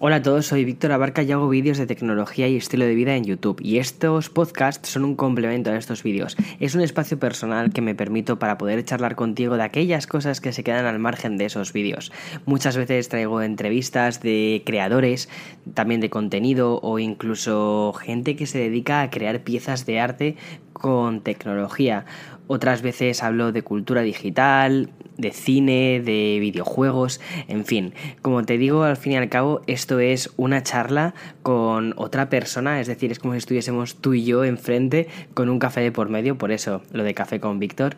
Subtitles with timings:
[0.00, 3.16] Hola a todos, soy Víctor Abarca y hago vídeos de tecnología y estilo de vida
[3.16, 6.36] en YouTube y estos podcasts son un complemento a estos vídeos.
[6.60, 10.52] Es un espacio personal que me permito para poder charlar contigo de aquellas cosas que
[10.52, 12.12] se quedan al margen de esos vídeos.
[12.44, 15.30] Muchas veces traigo entrevistas de creadores,
[15.72, 20.36] también de contenido o incluso gente que se dedica a crear piezas de arte
[20.74, 22.04] con tecnología.
[22.48, 27.92] Otras veces hablo de cultura digital, de cine, de videojuegos, en fin.
[28.22, 32.80] Como te digo, al fin y al cabo, esto es una charla con otra persona,
[32.80, 36.08] es decir, es como si estuviésemos tú y yo enfrente con un café de por
[36.08, 37.96] medio, por eso lo de café con Víctor.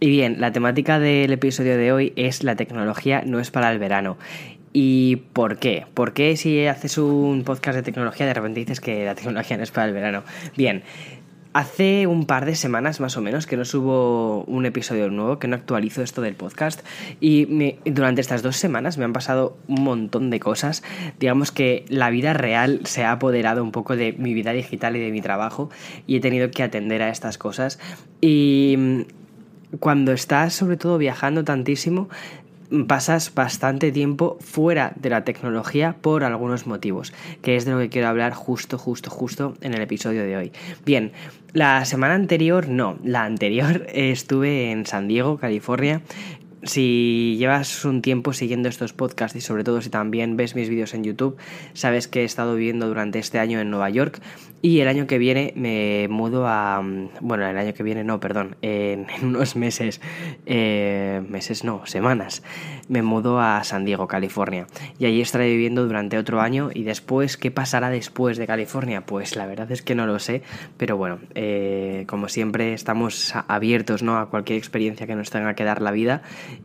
[0.00, 3.78] Y bien, la temática del episodio de hoy es la tecnología no es para el
[3.78, 4.16] verano.
[4.72, 5.84] ¿Y por qué?
[5.92, 9.62] ¿Por qué si haces un podcast de tecnología de repente dices que la tecnología no
[9.62, 10.22] es para el verano?
[10.56, 10.82] Bien,
[11.54, 15.48] Hace un par de semanas más o menos que no subo un episodio nuevo, que
[15.48, 16.80] no actualizo esto del podcast
[17.20, 20.82] y durante estas dos semanas me han pasado un montón de cosas.
[21.20, 25.00] Digamos que la vida real se ha apoderado un poco de mi vida digital y
[25.00, 25.68] de mi trabajo
[26.06, 27.78] y he tenido que atender a estas cosas.
[28.22, 29.00] Y mm,
[29.78, 32.08] cuando estás sobre todo viajando tantísimo,
[32.86, 37.88] pasas bastante tiempo fuera de la tecnología por algunos motivos, que es de lo que
[37.88, 40.52] quiero hablar justo, justo, justo en el episodio de hoy.
[40.84, 41.12] Bien,
[41.52, 46.00] la semana anterior, no, la anterior estuve en San Diego, California,
[46.62, 50.94] si llevas un tiempo siguiendo estos podcasts y sobre todo si también ves mis vídeos
[50.94, 51.36] en YouTube,
[51.72, 54.20] sabes que he estado viviendo durante este año en Nueva York
[54.62, 56.80] y el año que viene me mudo a...
[57.20, 60.00] Bueno, el año que viene no, perdón, en, unos meses,
[60.46, 62.44] eh, meses no, semanas,
[62.88, 64.68] me mudo a San Diego, California.
[65.00, 69.04] Y allí estaré viviendo durante otro año y después, ¿qué pasará después de California?
[69.04, 70.42] Pues la verdad es que no lo sé,
[70.76, 74.18] pero bueno, eh, como siempre estamos abiertos ¿no?
[74.18, 76.22] a cualquier experiencia que nos tenga que dar la vida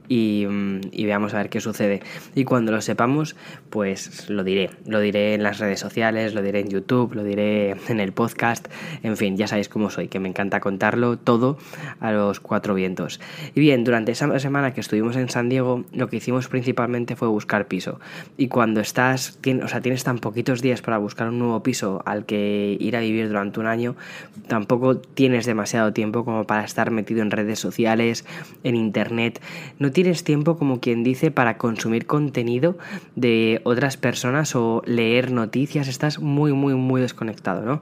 [0.07, 0.45] y,
[0.91, 2.01] y veamos a ver qué sucede.
[2.35, 3.35] Y cuando lo sepamos,
[3.69, 7.75] pues lo diré, lo diré en las redes sociales, lo diré en YouTube, lo diré
[7.87, 8.67] en el podcast,
[9.03, 11.57] en fin, ya sabéis cómo soy, que me encanta contarlo todo
[11.99, 13.19] a los cuatro vientos.
[13.55, 17.27] Y bien, durante esa semana que estuvimos en San Diego, lo que hicimos principalmente fue
[17.27, 17.99] buscar piso.
[18.37, 22.25] Y cuando estás, o sea, tienes tan poquitos días para buscar un nuevo piso al
[22.25, 23.95] que ir a vivir durante un año,
[24.47, 28.25] tampoco tienes demasiado tiempo como para estar metido en redes sociales,
[28.63, 29.41] en internet.
[29.79, 32.77] No tienes tiempo, como quien dice, para consumir contenido
[33.15, 35.87] de otras personas o leer noticias.
[35.87, 37.81] Estás muy, muy, muy desconectado, ¿no?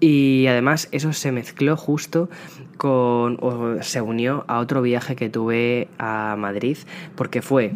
[0.00, 2.28] Y además eso se mezcló justo
[2.76, 6.76] con, o se unió a otro viaje que tuve a Madrid,
[7.14, 7.72] porque fue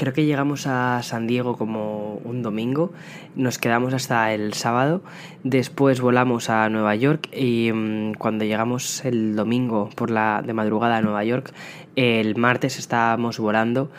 [0.00, 2.90] creo que llegamos a San Diego como un domingo,
[3.36, 5.02] nos quedamos hasta el sábado,
[5.44, 10.96] después volamos a Nueva York y mm, cuando llegamos el domingo por la de madrugada
[10.96, 11.52] a Nueva York,
[11.96, 13.90] el martes estábamos volando.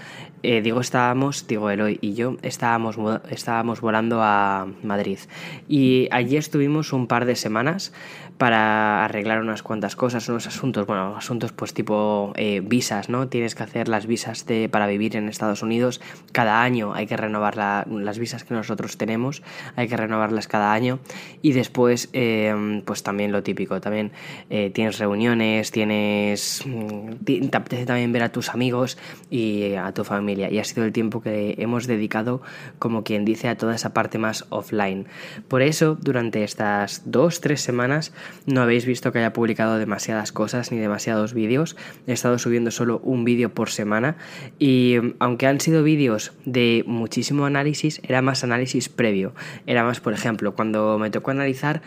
[0.44, 2.98] Eh, digo estábamos, digo Eloy y yo estábamos,
[3.30, 5.20] estábamos volando a Madrid.
[5.68, 7.94] Y allí estuvimos un par de semanas
[8.42, 13.28] para arreglar unas cuantas cosas, unos asuntos, bueno, asuntos pues tipo eh, visas, ¿no?
[13.28, 17.16] Tienes que hacer las visas de, para vivir en Estados Unidos, cada año hay que
[17.16, 19.44] renovar las visas que nosotros tenemos,
[19.76, 20.98] hay que renovarlas cada año
[21.44, 24.12] y después eh, pues también lo típico, también
[24.50, 28.98] tienes reuniones, tienes, mm, te apetece también ver a tus amigos
[29.30, 32.42] y a tu familia y ha sido el tiempo que hemos dedicado,
[32.80, 35.06] como quien dice, a toda esa parte más offline.
[35.48, 38.12] Por eso, durante estas dos, tres semanas,
[38.46, 41.76] no habéis visto que haya publicado demasiadas cosas ni demasiados vídeos.
[42.08, 44.18] He estado subiendo solo un vídeo por semana
[44.60, 49.34] y aunque han sido vídeos de muchísimo análisis, era más análisis previo.
[49.68, 51.82] Era más, por ejemplo, cuando me tocó analizar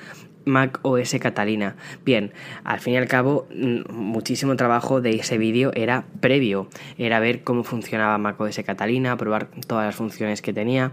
[0.44, 1.76] Mac OS Catalina.
[2.04, 2.32] Bien,
[2.64, 6.68] al fin y al cabo, mm, muchísimo trabajo de ese vídeo era previo.
[6.98, 10.92] Era ver cómo funcionaba Mac OS Catalina, probar todas las funciones que tenía,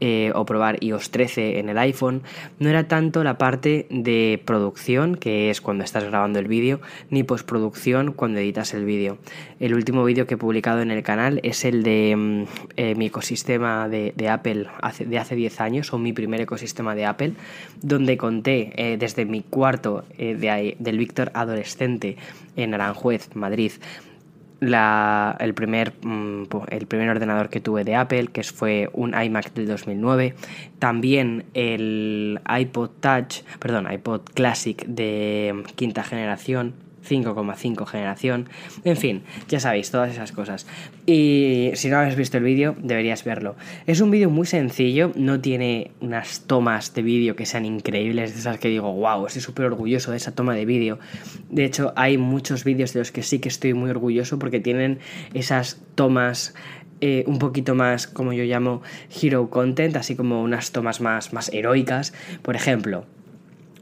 [0.00, 2.22] eh, o probar iOS 13 en el iPhone.
[2.58, 6.80] No era tanto la parte de producción, que es cuando estás grabando el vídeo,
[7.10, 9.18] ni postproducción cuando editas el vídeo.
[9.58, 12.42] El último vídeo que he publicado en el canal es el de mm,
[12.76, 14.66] eh, mi ecosistema de, Apple
[15.06, 17.32] de hace 10 años, o mi primer ecosistema de Apple,
[17.82, 22.16] donde conté eh, desde mi cuarto de, del Víctor adolescente
[22.56, 23.72] en Aranjuez, Madrid,
[24.60, 29.52] la, el, primer, mm, el primer ordenador que tuve de Apple, que fue un iMac
[29.54, 30.34] del 2009,
[30.78, 36.74] también el iPod Touch, perdón, iPod Classic de quinta generación,
[37.08, 38.48] 5,5 generación,
[38.84, 40.66] en fin, ya sabéis, todas esas cosas.
[41.06, 43.56] Y si no habéis visto el vídeo, deberías verlo.
[43.86, 48.40] Es un vídeo muy sencillo, no tiene unas tomas de vídeo que sean increíbles, de
[48.40, 50.98] esas que digo, wow, estoy súper orgulloso de esa toma de vídeo.
[51.50, 54.98] De hecho, hay muchos vídeos de los que sí que estoy muy orgulloso porque tienen
[55.34, 56.54] esas tomas
[57.00, 58.82] eh, un poquito más, como yo llamo,
[59.22, 62.12] hero content, así como unas tomas más, más heroicas.
[62.42, 63.06] Por ejemplo,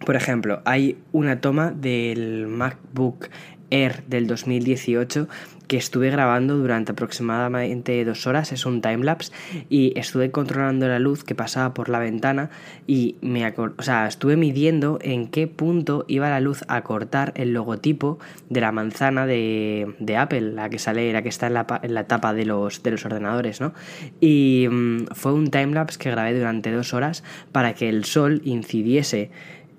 [0.05, 3.29] por ejemplo, hay una toma del MacBook
[3.71, 5.29] Air del 2018
[5.69, 9.33] que estuve grabando durante aproximadamente dos horas, es un timelapse,
[9.69, 12.49] y estuve controlando la luz que pasaba por la ventana
[12.87, 17.53] y me o sea, estuve midiendo en qué punto iba la luz a cortar el
[17.53, 18.19] logotipo
[18.49, 21.93] de la manzana de, de Apple, la que sale, la que está en la, en
[21.93, 23.75] la tapa de los, de los ordenadores, ¿no?
[24.21, 27.23] Y mm, fue un timelapse que grabé durante dos horas
[27.53, 29.31] para que el sol incidiese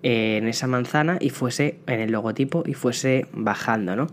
[0.04, 4.08] en esa manzana y fuese en el logotipo y fuese bajando, ¿no?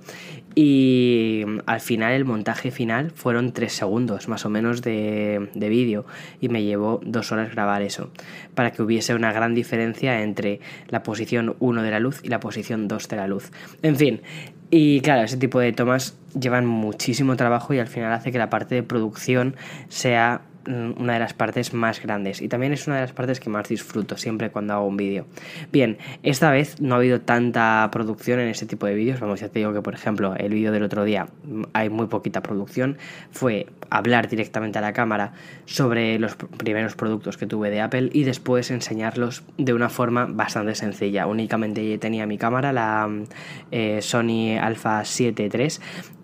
[0.58, 6.06] Y al final, el montaje final fueron tres segundos más o menos de, de vídeo
[6.40, 8.10] y me llevó dos horas grabar eso,
[8.54, 12.40] para que hubiese una gran diferencia entre la posición 1 de la luz y la
[12.40, 13.52] posición 2 de la luz.
[13.82, 14.22] En fin,
[14.70, 18.50] y claro, ese tipo de tomas llevan muchísimo trabajo y al final hace que la
[18.50, 19.56] parte de producción
[19.88, 23.50] sea una de las partes más grandes y también es una de las partes que
[23.50, 25.26] más disfruto siempre cuando hago un vídeo.
[25.72, 29.48] Bien, esta vez no ha habido tanta producción en este tipo de vídeos, vamos, ya
[29.48, 32.98] te digo que por ejemplo el vídeo del otro día mm, hay muy poquita producción,
[33.30, 35.32] fue hablar directamente a la cámara
[35.64, 40.74] sobre los primeros productos que tuve de Apple y después enseñarlos de una forma bastante
[40.74, 41.26] sencilla.
[41.26, 43.24] Únicamente tenía mi cámara, la mm,
[43.70, 45.68] eh, Sony Alpha 7 III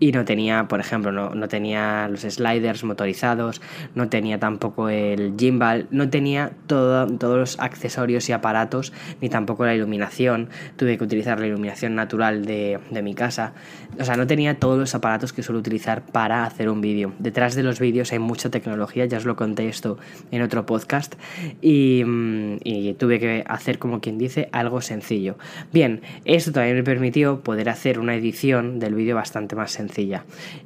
[0.01, 3.61] y no tenía, por ejemplo, no, no tenía los sliders motorizados,
[3.95, 9.65] no tenía tampoco el gimbal, no tenía todo, todos los accesorios y aparatos, ni tampoco
[9.65, 10.49] la iluminación.
[10.77, 13.53] Tuve que utilizar la iluminación natural de, mi casa.
[13.99, 17.13] O sea, no tenía todos los aparatos que suelo utilizar para hacer un vídeo.
[17.19, 19.99] Detrás de los vídeos hay mucha tecnología, ya os lo conté esto
[20.31, 21.15] en otro podcast,
[21.61, 25.37] y, mm, y tuve que hacer, como quien dice, algo sencillo.
[25.73, 30.25] Bien, esto también me permitió poder hacer una edición del vídeo bastante más sencilla.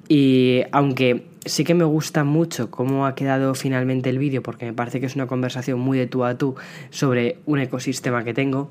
[0.08, 4.72] Y aunque sí que me gusta mucho cómo ha quedado finalmente el vídeo porque me
[4.72, 6.56] parece que es una conversación muy de tú a tú
[6.90, 8.70] sobre un ecosistema que tengo.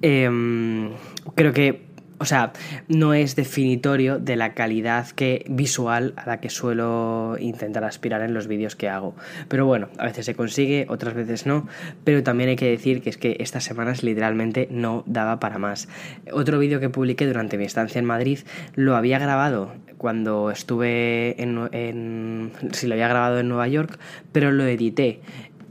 [0.00, 0.90] Em,
[1.34, 1.91] creo que
[2.22, 2.52] o sea,
[2.86, 8.32] no es definitorio de la calidad que, visual a la que suelo intentar aspirar en
[8.32, 9.16] los vídeos que hago.
[9.48, 11.66] Pero bueno, a veces se consigue, otras veces no,
[12.04, 15.88] pero también hay que decir que es que estas semanas literalmente no daba para más.
[16.32, 18.38] Otro vídeo que publiqué durante mi estancia en Madrid
[18.76, 23.98] lo había grabado cuando estuve en, en si lo había grabado en Nueva York,
[24.30, 25.22] pero lo edité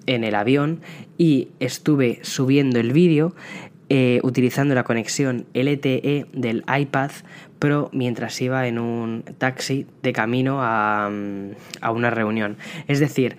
[0.05, 0.81] en el avión
[1.17, 3.35] y estuve subiendo el vídeo
[3.93, 7.11] eh, utilizando la conexión LTE del iPad
[7.59, 11.51] Pro mientras iba en un taxi de camino a, mm,
[11.81, 12.55] a una reunión.
[12.87, 13.35] Es decir,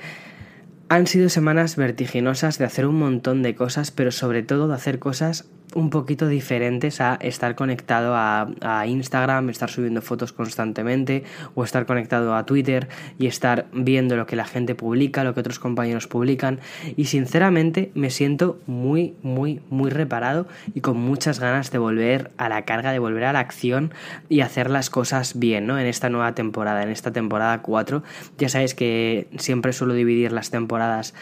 [0.90, 4.99] han sido semanas vertiginosas de hacer un montón de cosas, pero sobre todo de hacer
[4.99, 8.48] cosas un poquito diferentes a estar conectado a,
[8.86, 11.24] Instagram, estar subiendo fotos constantemente
[11.54, 12.88] o estar conectado a Twitter
[13.19, 16.60] y estar viendo lo que la gente publica, lo que otros compañeros publican
[16.96, 22.48] y sinceramente me siento muy, muy, muy reparado y con muchas ganas de volver a
[22.48, 23.92] la carga, de volver a la acción
[24.28, 25.78] y hacer las cosas bien, ¿no?
[25.78, 28.02] En esta nueva temporada, en esta temporada 4,
[28.38, 31.14] ya sabéis que siempre suelo dividir las temporadas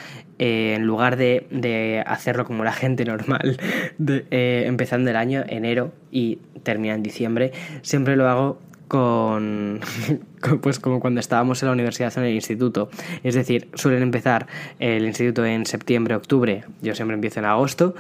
[0.43, 3.61] eh, en lugar de, hacerlo como la gente normal,
[4.09, 7.53] eh, empezando el año, enero y termina en diciembre,
[7.83, 8.59] siempre lo hago
[8.89, 9.81] con,
[10.63, 12.89] pues como cuando estábamos en la universidad o en el instituto.
[13.23, 14.47] Es decir, suelen empezar
[14.79, 17.95] el instituto en septiembre, octubre, yo siempre empiezo en agosto,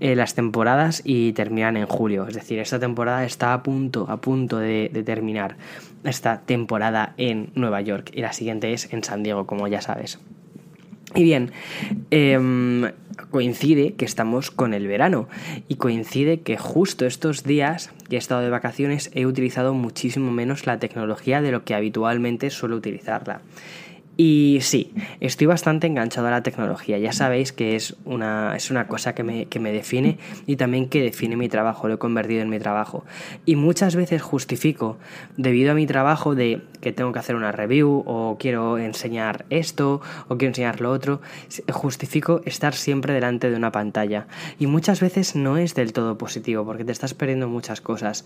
[0.00, 2.26] eh, las temporadas y terminan en julio.
[2.26, 5.56] Es decir, esta temporada está a punto, a punto de, de terminar
[6.04, 10.18] esta temporada en Nueva York y la siguiente es en San Diego, como ya sabes.
[11.14, 11.52] Y bien,
[12.10, 12.90] em,
[13.30, 15.28] coincide que estamos con el verano
[15.68, 20.66] y coincide que justo estos días que he estado de vacaciones he utilizado muchísimo menos
[20.66, 23.42] la tecnología de lo que habitualmente suelo utilizarla.
[24.16, 26.98] Y sí, estoy bastante enganchado a la tecnología.
[26.98, 30.88] Ya sabéis que es una, es una cosa que me, que me define y también
[30.88, 33.04] que define mi trabajo, lo he convertido en mi trabajo.
[33.46, 34.98] Y muchas veces justifico,
[35.36, 40.02] debido a mi trabajo, de que tengo que hacer una review o quiero enseñar esto
[40.28, 41.22] o quiero enseñar lo otro,
[41.72, 44.26] justifico estar siempre delante de una pantalla.
[44.58, 48.24] Y muchas veces no es del todo positivo porque te estás perdiendo muchas cosas.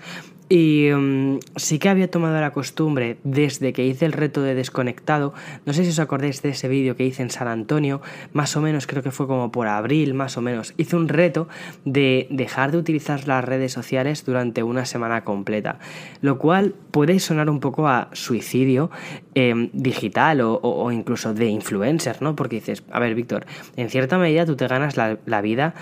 [0.49, 5.35] Y mm, sí que había tomado la costumbre desde que hice el reto de desconectado,
[5.77, 8.01] sé si os acordáis de ese vídeo que hice en San Antonio,
[8.33, 10.75] más o menos creo que fue como por abril, más o menos.
[10.77, 11.49] Hice un reto
[11.85, 15.79] de dejar de utilizar las redes sociales durante una semana completa,
[16.21, 18.91] lo cual puede sonar un poco a suicidio
[19.35, 22.35] em, digital o, incluso de influencer, ¿no?
[22.35, 25.75] Porque dices, a ver, Víctor, en cierta medida tú te ganas la, la vida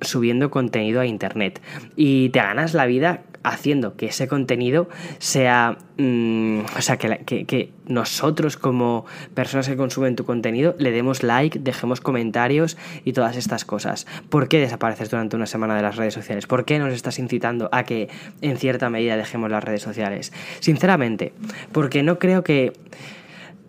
[0.00, 1.60] subiendo contenido a internet
[1.94, 7.72] y te ganas la vida haciendo que ese contenido sea, mm, o sea, que, que,
[7.86, 13.64] nosotros como personas que consumen tu contenido le demos like, dejemos comentarios y todas estas
[13.64, 14.06] cosas.
[14.28, 16.46] ¿Por qué desapareces durante una semana de las redes sociales?
[16.46, 18.08] ¿Por qué nos estás incitando a que
[18.40, 20.32] en cierta medida dejemos las redes sociales?
[20.60, 21.32] Sinceramente,
[21.72, 22.72] porque no creo que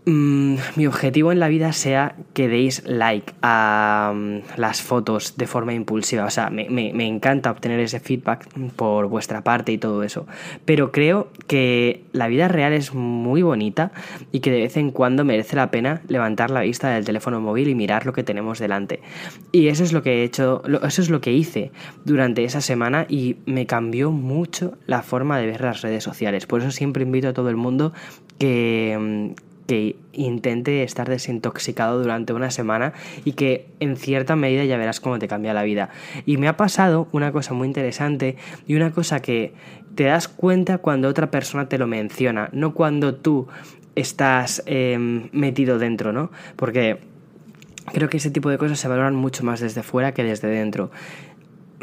[0.06, 5.48] Mm, mi objetivo en la vida sea que deis like a mm, las fotos de
[5.48, 6.26] forma impulsiva.
[6.26, 10.28] O sea, me, encanta obtener ese feedback por vuestra parte y todo eso.
[10.66, 13.92] Pero creo que la vida real es muy bonita
[14.34, 17.70] y que de vez en cuando merece la pena levantar la vista del teléfono móvil
[17.70, 19.02] y mirar lo que tenemos delante.
[19.54, 21.72] Y eso es lo que he hecho, eso es lo que hice
[22.04, 26.46] durante esa semana y me cambió mucho la forma de ver las redes sociales.
[26.46, 27.94] Por eso siempre invito a todo el mundo
[28.38, 32.94] que mm, que intente estar desintoxicado durante una semana
[33.26, 35.90] y que en cierta medida ya verás cómo te cambia la vida.
[36.26, 38.36] Y me ha pasado una cosa muy interesante
[38.68, 39.54] y una cosa que
[39.96, 43.48] te das cuenta cuando otra persona te lo menciona, no cuando tú
[43.96, 46.32] estás em, metido dentro, ¿no?
[46.56, 46.98] Porque
[47.92, 50.92] creo que ese tipo de cosas se valoran mucho más desde fuera que desde dentro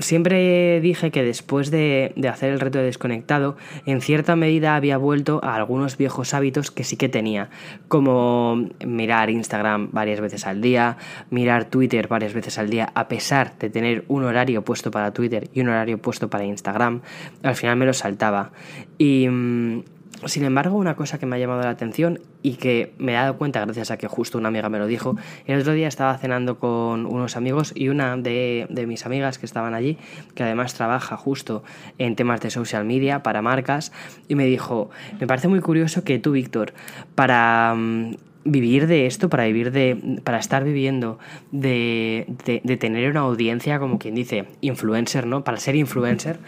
[0.00, 5.40] siempre dije que después de, hacer el reto de desconectado, en cierta medida había vuelto
[5.42, 7.50] a algunos viejos hábitos que sí que tenía,
[7.88, 10.96] como mirar Instagram varias veces al día,
[11.30, 15.50] mirar Twitter varias veces al día, a pesar de tener un horario puesto para Twitter
[15.54, 17.02] y un horario puesto para Instagram,
[17.42, 18.52] al final me lo saltaba.
[18.98, 19.82] Y mm,
[20.26, 23.36] sin embargo, una cosa que me ha llamado la atención y que me he dado
[23.36, 26.58] cuenta gracias a que justo una amiga me lo dijo, el otro día estaba cenando
[26.58, 29.98] con unos amigos y una de, mis amigas que estaban allí,
[30.34, 31.62] que además trabaja justo
[31.98, 33.92] en temas de social media para marcas,
[34.28, 36.72] y me dijo, me parece muy curioso que tú, Víctor,
[37.14, 37.74] para...
[37.76, 40.18] Mm, vivir de esto, para vivir de.
[40.24, 41.18] para estar viviendo
[41.52, 45.44] de, de, de, tener una audiencia, como quien dice, influencer, ¿no?
[45.44, 46.38] Para ser influencer,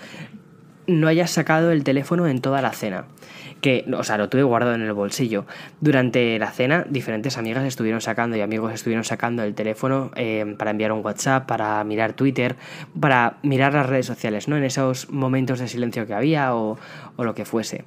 [0.87, 3.05] no hayas sacado el teléfono en toda la cena
[3.63, 5.47] que, o sea, lo tuve guardado en el bolsillo.
[5.81, 10.73] Durante la cena, diferentes amigas estuvieron sacando y amigos estuvieron sacando el teléfono eh, para
[10.73, 12.57] enviar un WhatsApp, para mirar Twitter,
[13.01, 14.57] para mirar las redes sociales, ¿no?
[14.57, 16.77] En esos momentos de silencio que había o,
[17.17, 17.85] o lo que fuese.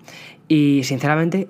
[0.47, 1.49] Y sinceramente,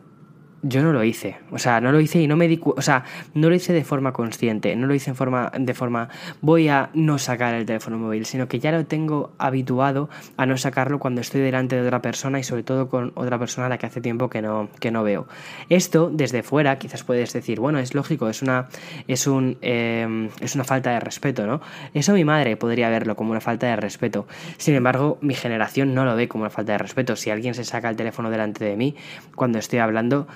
[0.67, 1.37] yo no lo hice.
[1.51, 3.03] O sea, no lo hice y no me di O sea,
[3.35, 4.75] no lo hice de forma consciente.
[4.75, 6.09] No lo hice en forma, de forma.
[6.41, 8.25] Voy a no sacar el teléfono móvil.
[8.25, 12.39] Sino que ya lo tengo habituado a no sacarlo cuando estoy delante de otra persona
[12.39, 15.03] y sobre todo con otra persona a la que hace tiempo que no, que no
[15.03, 15.27] veo.
[15.69, 18.67] Esto, desde fuera, quizás puedes decir, bueno, es lógico, es una.
[19.07, 19.57] Es un.
[19.61, 21.61] Em, es una falta de respeto, ¿no?
[21.93, 24.25] Eso mi madre podría verlo como una falta de respeto.
[24.57, 27.15] Sin embargo, mi generación no lo ve como una falta de respeto.
[27.15, 28.95] Si alguien se saca el teléfono delante de mí
[29.35, 30.27] cuando estoy hablando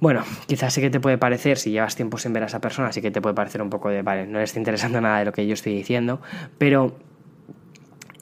[0.00, 2.92] bueno, quizás sí que te puede parecer, si llevas tiempo sin ver a esa persona,
[2.92, 5.24] sí que te puede parecer un poco de, vale, no le está interesando nada de
[5.24, 6.20] lo que yo estoy diciendo,
[6.58, 6.94] pero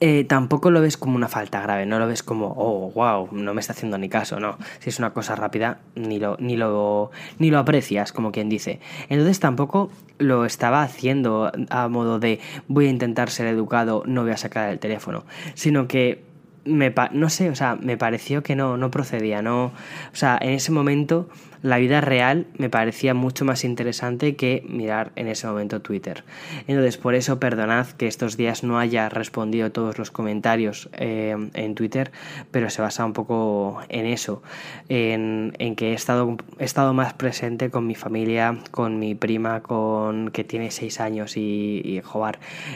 [0.05, 3.53] eh, tampoco lo ves como una falta grave, no lo ves como, oh, wow, no
[3.53, 4.57] me está haciendo ni caso, no.
[4.79, 8.81] Si es una cosa rápida, ni lo, ni lo, ni lo aprecias, como quien dice.
[9.07, 14.31] Entonces tampoco lo estaba haciendo a modo de voy a intentar ser educado, no voy
[14.31, 16.25] a sacar el teléfono, sino que
[16.65, 19.71] me no sé, o sea, me pareció que no, no procedía, no, o
[20.15, 21.29] sea, en ese momento
[21.63, 26.23] la vida real me parecía mucho más interesante que mirar en ese momento Twitter.
[26.67, 31.75] Entonces, por eso perdonad que estos días no haya respondido todos los comentarios eh, en
[31.75, 32.11] Twitter,
[32.51, 34.43] pero se basa un poco en eso,
[34.89, 40.29] en, que he estado, he estado más presente con mi familia, con mi prima, con
[40.31, 42.01] que tiene seis años y, y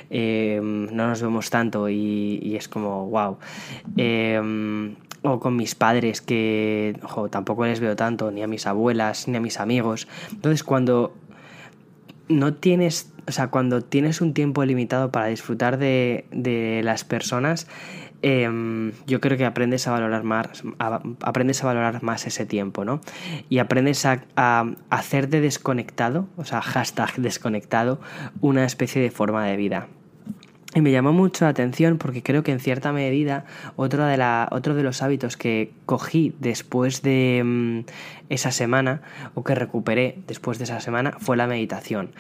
[0.10, 3.38] eh, no nos vemos tanto y, es como, wow
[5.31, 9.41] o con mis padres que tampoco les veo tanto, ni a mis abuelas, ni a
[9.41, 10.07] mis amigos.
[10.31, 11.13] Entonces cuando
[12.29, 17.67] no tienes, o sea, cuando tienes un tiempo limitado para disfrutar de, de las personas,
[18.22, 20.63] em, yo creo que aprendes a valorar más,
[21.22, 23.01] aprendes a valorar más ese tiempo, ¿no?
[23.50, 28.00] Y aprendes a, a hacer de desconectado, o sea, hashtag desconectado,
[28.41, 29.88] una especie de forma de vida.
[30.77, 33.46] Y me llamó mucho la atención porque creo que en cierta medida
[33.77, 37.79] otro de, la, otro de los hábitos que cogí después de mm,
[38.29, 39.01] esa semana
[39.34, 42.12] o que recuperé después de esa semana fue la meditación.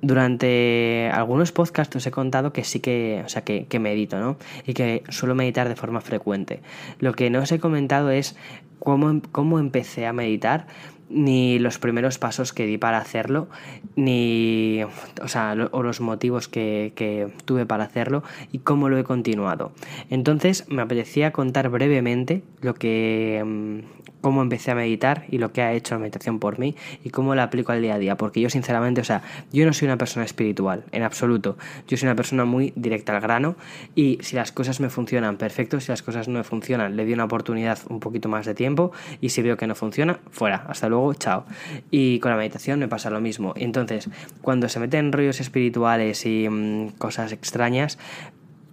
[0.00, 4.38] Durante algunos podcasts os he contado que sí que, o sea, que, que medito, ¿no?
[4.66, 6.62] Y que suelo meditar de forma frecuente.
[7.00, 8.36] Lo que no os he comentado es
[8.78, 10.66] cómo, cómo empecé a meditar
[11.10, 13.48] ni los primeros pasos que di para hacerlo,
[13.96, 14.82] ni
[15.22, 18.22] o, sea, o los motivos que, que, tuve para hacerlo
[18.52, 19.72] y cómo lo he continuado.
[20.10, 25.62] Entonces me apetecía contar brevemente lo que mm, cómo empecé a meditar y lo que
[25.62, 26.74] ha hecho la meditación por mí
[27.04, 28.16] y cómo la aplico al día a día.
[28.16, 29.22] Porque yo sinceramente, o sea,
[29.52, 31.56] yo no soy una persona espiritual, en absoluto.
[31.86, 33.56] Yo soy una persona muy directa al grano
[33.94, 35.80] y si las cosas me funcionan, perfecto.
[35.80, 38.92] Si las cosas no me funcionan, le doy una oportunidad un poquito más de tiempo
[39.20, 40.64] y si veo que no funciona, fuera.
[40.68, 41.44] Hasta luego, chao.
[41.90, 43.54] Y con la meditación me pasa lo mismo.
[43.56, 44.08] Entonces,
[44.42, 47.98] cuando se meten rollos espirituales y mmm, cosas extrañas,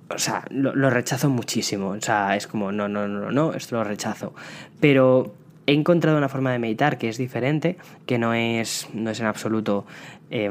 [0.10, 1.90] o sea, lo, rechazo muchísimo.
[1.90, 4.34] O sea, es como, no, no, no, no, esto lo rechazo.
[4.80, 5.34] Pero
[5.68, 9.26] he encontrado una forma de meditar que es diferente, que no es, no es en
[9.26, 9.86] absoluto
[10.30, 10.50] eh,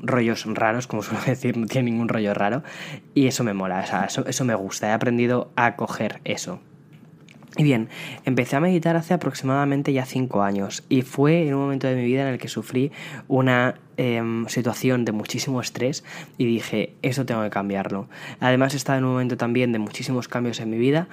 [0.00, 2.62] rollos raros, como suelo decir, no tiene ningún rollo raro.
[3.14, 4.88] Y eso me mola, o sea, eso, eso me gusta.
[4.88, 6.60] He aprendido a coger eso.
[7.56, 7.88] Y bien,
[8.24, 12.04] empecé a meditar hace aproximadamente ya cinco años y fue en un momento de mi
[12.04, 12.90] vida en el que sufrí
[13.28, 16.02] una eh, situación de muchísimo estrés
[16.36, 18.08] y dije, eso tengo que cambiarlo.
[18.40, 21.06] Además estaba en un momento también de muchísimos cambios en mi vida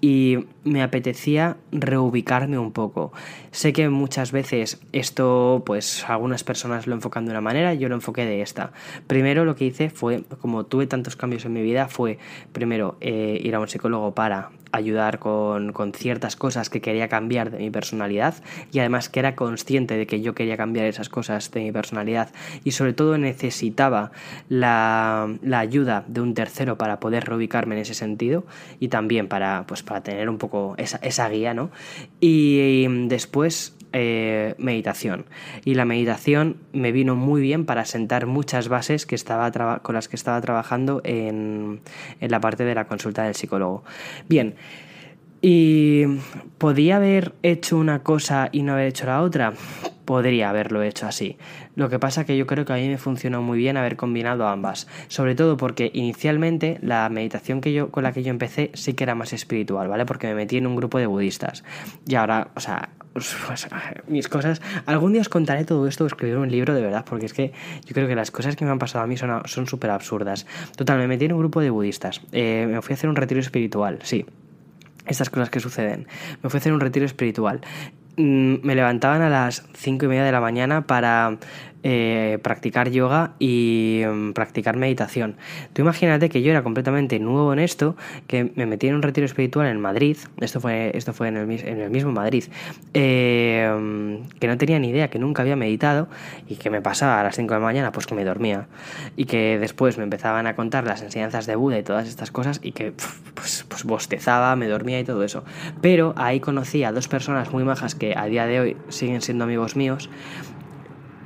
[0.00, 3.12] y me apetecía reubicarme un poco.
[3.50, 7.96] Sé que muchas veces esto, pues algunas personas lo enfocan de una manera, yo lo
[7.96, 8.72] enfoqué de esta.
[9.08, 12.18] Primero lo que hice fue, como tuve tantos cambios en mi vida, fue
[12.52, 17.50] primero eh, ir a un psicólogo para ayudar con, con, ciertas cosas que quería cambiar
[17.50, 18.34] de mi personalidad
[18.72, 22.30] y además que era consciente de que yo quería cambiar esas cosas de mi personalidad
[22.64, 24.12] y sobre todo necesitaba
[24.48, 28.44] la, la ayuda de un tercero para poder reubicarme en ese sentido
[28.80, 31.70] y también para, pues, para tener un poco esa, esa guía, ¿no?
[32.20, 35.26] Y, y después eh, meditación.
[35.64, 39.50] Y la meditación me vino muy bien para sentar muchas bases que estaba
[39.82, 41.80] con las que estaba trabajando en,
[42.20, 43.84] en la parte de la consulta del psicólogo.
[44.28, 44.54] Bien.
[45.40, 46.04] ¿Y
[46.58, 49.52] podía haber hecho una cosa y no haber hecho la otra?
[50.04, 51.36] Podría haberlo hecho así.
[51.76, 54.48] Lo que pasa que yo creo que a mí me funcionó muy bien haber combinado
[54.48, 54.88] ambas.
[55.06, 59.04] Sobre todo porque inicialmente la meditación que yo, con la que yo empecé sí que
[59.04, 60.06] era más espiritual, ¿vale?
[60.06, 61.62] Porque me metí en un grupo de budistas.
[62.04, 62.88] Y ahora, o sea,
[64.08, 64.60] mis cosas.
[64.86, 67.52] Algún día os contaré todo esto, escribir un libro de verdad, porque es que
[67.84, 70.46] yo creo que las cosas que me han pasado a mí son súper absurdas.
[70.76, 72.20] Total, me metí en un grupo de budistas.
[72.32, 74.26] Eh, me fui a hacer un retiro espiritual, sí
[75.08, 76.06] estas cosas que suceden.
[76.42, 77.62] Me fui a hacer un retiro espiritual.
[78.18, 81.38] Mm, me levantaban a las cinco y media de la mañana para
[81.90, 85.36] eh, practicar yoga y um, practicar meditación.
[85.72, 89.24] Tú imagínate que yo era completamente nuevo en esto, que me metí en un retiro
[89.24, 92.44] espiritual en Madrid, esto fue, esto fue en, el, mismo Madrid,
[92.92, 96.08] eh, que no tenía ni idea, que nunca había meditado
[96.46, 98.66] y que me pasaba a las 5 de la mañana, pues que me dormía
[99.16, 102.60] y que después me empezaban a contar las enseñanzas de Buda y todas estas cosas
[102.62, 102.92] y que
[103.34, 105.42] pues, pues bostezaba, me dormía y todo eso.
[105.80, 109.44] Pero ahí conocí a dos personas muy majas que a día de hoy siguen siendo
[109.44, 110.10] amigos míos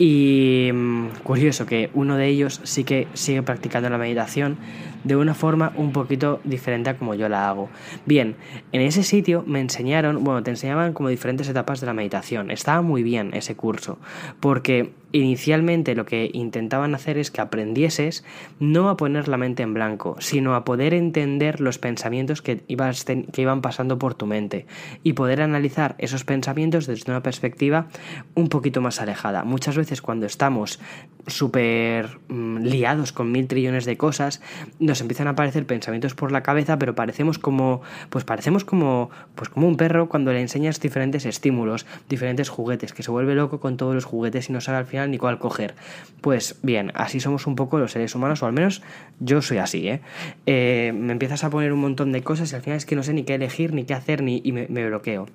[0.04, 4.56] y mm, curioso que uno de ellos sí que sigue practicando la meditación
[5.04, 7.68] de una forma un poquito diferente a como yo la hago.
[8.04, 8.34] Bien,
[8.72, 12.50] en ese sitio me enseñaron, bueno, te enseñaban como diferentes etapas de la meditación.
[12.50, 13.96] Estaba muy bien ese curso,
[14.40, 18.24] porque inicialmente lo que intentaban hacer es que aprendieses
[18.60, 23.04] no a poner la mente en blanco, sino a poder entender los pensamientos que, ibas
[23.04, 24.66] que iban pasando por tu mente
[25.02, 27.86] y poder analizar esos pensamientos desde una perspectiva
[28.34, 29.44] un poquito más alejada.
[29.44, 30.80] Muchas veces cuando estamos
[31.26, 34.40] súper mmm, liados con mil trillones de cosas,
[34.78, 39.48] nos empiezan a aparecer pensamientos por la cabeza, pero parecemos como, pues parecemos como, pues
[39.48, 43.76] como un perro cuando le enseñas diferentes estímulos, diferentes juguetes, que se vuelve loco con
[43.76, 45.74] todos los juguetes y no sabe al final ni cuál coger.
[46.20, 48.82] Pues bien, así somos un poco los seres humanos, o al menos
[49.20, 50.00] yo soy así, ¿eh?
[50.46, 53.02] eh me empiezas a poner un montón de cosas y al final es que no
[53.02, 55.26] sé ni qué elegir, ni qué hacer, ni, y me, me bloqueo.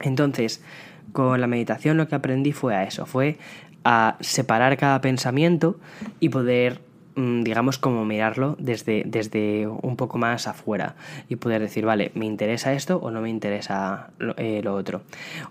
[0.00, 0.62] Entonces,
[1.12, 3.38] con la meditación lo que aprendí fue a eso, fue
[3.84, 5.78] a separar cada pensamiento
[6.20, 6.80] y poder
[7.18, 10.94] digamos, como mirarlo desde, desde un poco más afuera
[11.28, 15.02] y poder decir, vale, ¿me interesa esto o no me interesa lo, eh, otro?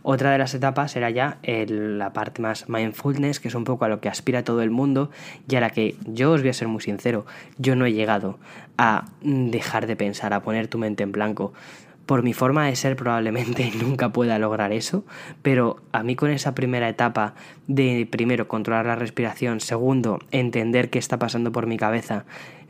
[0.01, 3.89] Otra de las etapas era ya la parte más mindfulness, que es un poco a
[3.89, 5.11] lo que aspira todo el mundo
[5.49, 7.25] y a la que yo os voy a ser muy sincero,
[7.57, 8.39] yo no he llegado
[8.77, 11.53] a dejar de pensar, a poner tu mente en blanco
[12.07, 15.05] por mi forma de ser probablemente nunca pueda lograr eso,
[15.43, 17.35] pero a mí con esa primera etapa
[17.67, 22.25] de primero controlar la respiración, segundo entender qué está pasando por mi cabeza,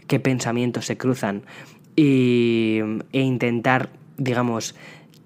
[0.07, 1.43] qué pensamientos se cruzan
[1.95, 2.81] y,
[3.13, 4.75] e intentar, digamos,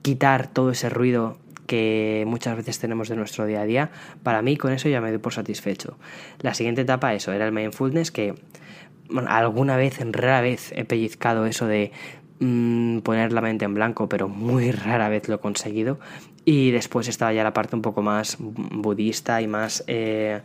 [0.02, 3.91] quitar todo ese ruido que muchas veces tenemos de nuestro día a día,
[4.24, 5.97] para mí con eso ya me doy por satisfecho.
[6.41, 8.36] La siguiente etapa, eso, era el mindfulness que
[9.28, 11.91] alguna vez, en rara vez, he pellizcado eso de
[12.41, 15.99] mm, poner la mente en blanco, pero muy rara vez lo he conseguido.
[16.43, 19.84] Y después estaba ya la parte un poco más budista y más...
[19.88, 20.41] Eh,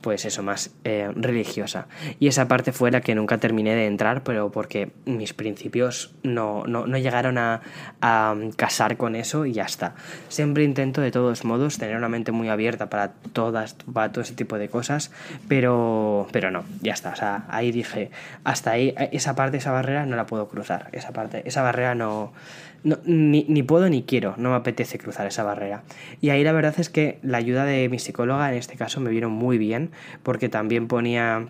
[0.00, 1.88] pues eso, más eh, religiosa.
[2.20, 6.64] Y esa parte fue la que nunca terminé de entrar, pero porque mis principios no,
[6.66, 7.60] no, no llegaron a,
[8.00, 9.94] a, casar con eso y ya está.
[10.28, 14.34] Siempre intento de todos modos tener una mente muy abierta para, todas, para todo ese
[14.34, 15.10] tipo de cosas,
[15.48, 17.10] pero, pero no, ya está.
[17.10, 18.10] O sea, ahí dije,
[18.44, 20.88] hasta ahí, esa parte, esa barrera no la puedo cruzar.
[20.92, 22.32] Esa parte, esa barrera no
[23.04, 25.82] ni, ni, puedo ni quiero, no me apetece cruzar esa barrera.
[26.20, 29.10] Y ahí la verdad es que la ayuda de mi psicóloga en este caso me
[29.10, 29.90] vino muy bien,
[30.22, 31.48] porque también ponía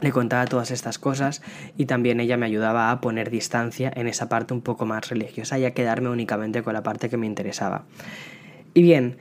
[0.00, 1.42] le contaba todas estas cosas
[1.76, 5.58] y también ella me ayudaba a poner distancia en esa parte un poco más religiosa
[5.58, 7.84] y a quedarme únicamente con la parte que me interesaba.
[8.74, 9.16] Y bien,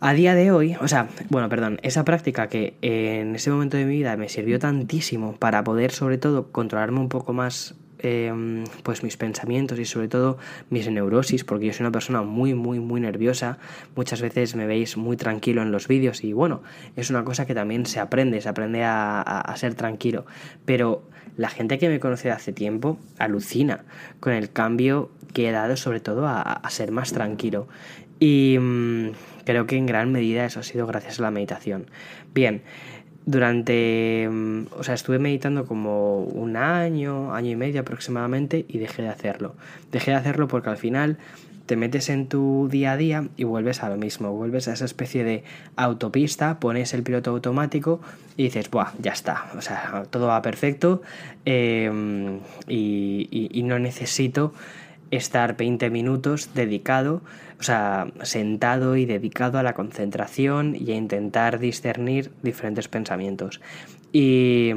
[0.00, 3.84] a día de hoy, o sea, bueno, perdón, esa práctica que en ese momento de
[3.84, 7.74] mi vida me sirvió tantísimo para poder sobre todo controlarme un poco más
[8.08, 10.38] Em, pues mis pensamientos y sobre todo
[10.70, 13.58] mis neurosis, porque yo soy una persona muy, muy, muy nerviosa.
[13.96, 16.62] Muchas veces me veis muy tranquilo en los vídeos y bueno,
[16.94, 20.24] es una cosa que también se aprende, se aprende a, ser tranquilo.
[20.64, 21.02] Pero
[21.36, 23.84] la gente que me conoce de hace tiempo alucina
[24.20, 27.66] con el cambio que he dado sobre todo a, ser más tranquilo.
[28.20, 29.10] Y mm,
[29.44, 31.90] creo que en gran medida eso ha sido gracias a la meditación.
[32.32, 32.62] Bien,
[33.26, 39.02] durante, mm, o sea, estuve meditando como un año, año y medio aproximadamente y dejé
[39.02, 39.54] de hacerlo.
[39.92, 41.18] Dejé de hacerlo porque al final
[41.66, 44.84] te metes en tu día a día y vuelves a lo mismo, vuelves a esa
[44.84, 45.42] especie de
[45.74, 48.00] autopista, pones el piloto automático
[48.36, 48.92] y dices, ¡buah!
[49.00, 51.02] Ya está, o sea, todo va perfecto
[51.44, 54.52] em, y, y no necesito
[55.10, 57.22] estar 20 minutos dedicado,
[57.58, 63.60] o sea, sentado y dedicado a la concentración y a intentar discernir diferentes pensamientos.
[64.12, 64.72] Y,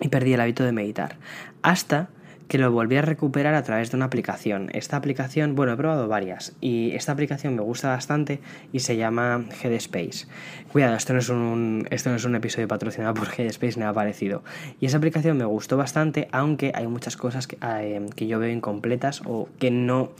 [0.00, 1.16] y perdí el hábito de meditar.
[1.62, 2.08] Hasta
[2.50, 4.70] que lo volví a recuperar a través de una aplicación.
[4.72, 8.40] Esta aplicación, bueno, he probado varias y esta aplicación me gusta bastante
[8.72, 10.26] y se llama Headspace.
[10.72, 13.92] Cuidado, esto no es un, esto no es un episodio patrocinado por Headspace, me ha
[13.92, 14.42] parecido.
[14.80, 18.50] Y esa aplicación me gustó bastante, aunque hay muchas cosas que, eh, que yo veo
[18.50, 20.10] incompletas o que no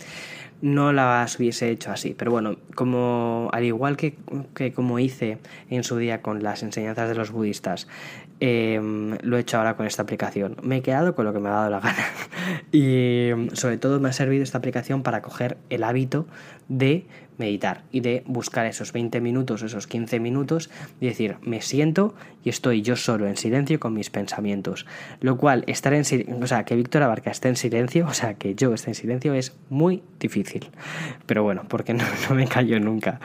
[0.62, 2.14] no las hubiese hecho así.
[2.16, 4.14] Pero bueno, como al igual que,
[4.54, 5.38] que como hice
[5.70, 7.88] en su día con las enseñanzas de los budistas,
[8.40, 10.56] Em, lo he hecho ahora con esta aplicación.
[10.62, 12.06] Me he quedado con lo que me ha dado la gana.
[12.72, 16.26] y em, sobre todo me ha servido esta aplicación para coger el hábito
[16.68, 17.04] de
[17.36, 22.48] meditar y de buscar esos 20 minutos, esos 15 minutos y decir, me siento y
[22.48, 24.86] estoy yo solo en silencio con mis pensamientos.
[25.20, 28.34] Lo cual, estar en silencio, o sea, que Víctor Abarca esté en silencio, o sea,
[28.34, 30.70] que yo esté en silencio es muy difícil.
[31.26, 33.20] Pero bueno, porque no, no me callo nunca.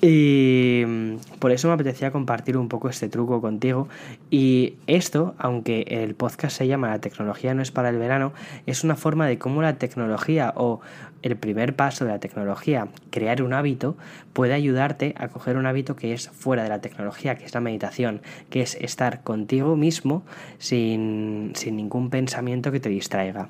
[0.00, 3.88] Y mm, por eso me apetecía compartir un poco este truco contigo.
[4.30, 8.32] Y esto, aunque el podcast se llama La tecnología no es para el verano,
[8.66, 10.80] es una forma de cómo la tecnología o
[11.22, 13.96] el primer paso de la tecnología, crear un hábito,
[14.34, 17.60] puede ayudarte a coger un hábito que es fuera de la tecnología, que es la
[17.60, 20.22] meditación, que es estar contigo mismo
[20.58, 23.48] sin, sin ningún pensamiento que te distraiga.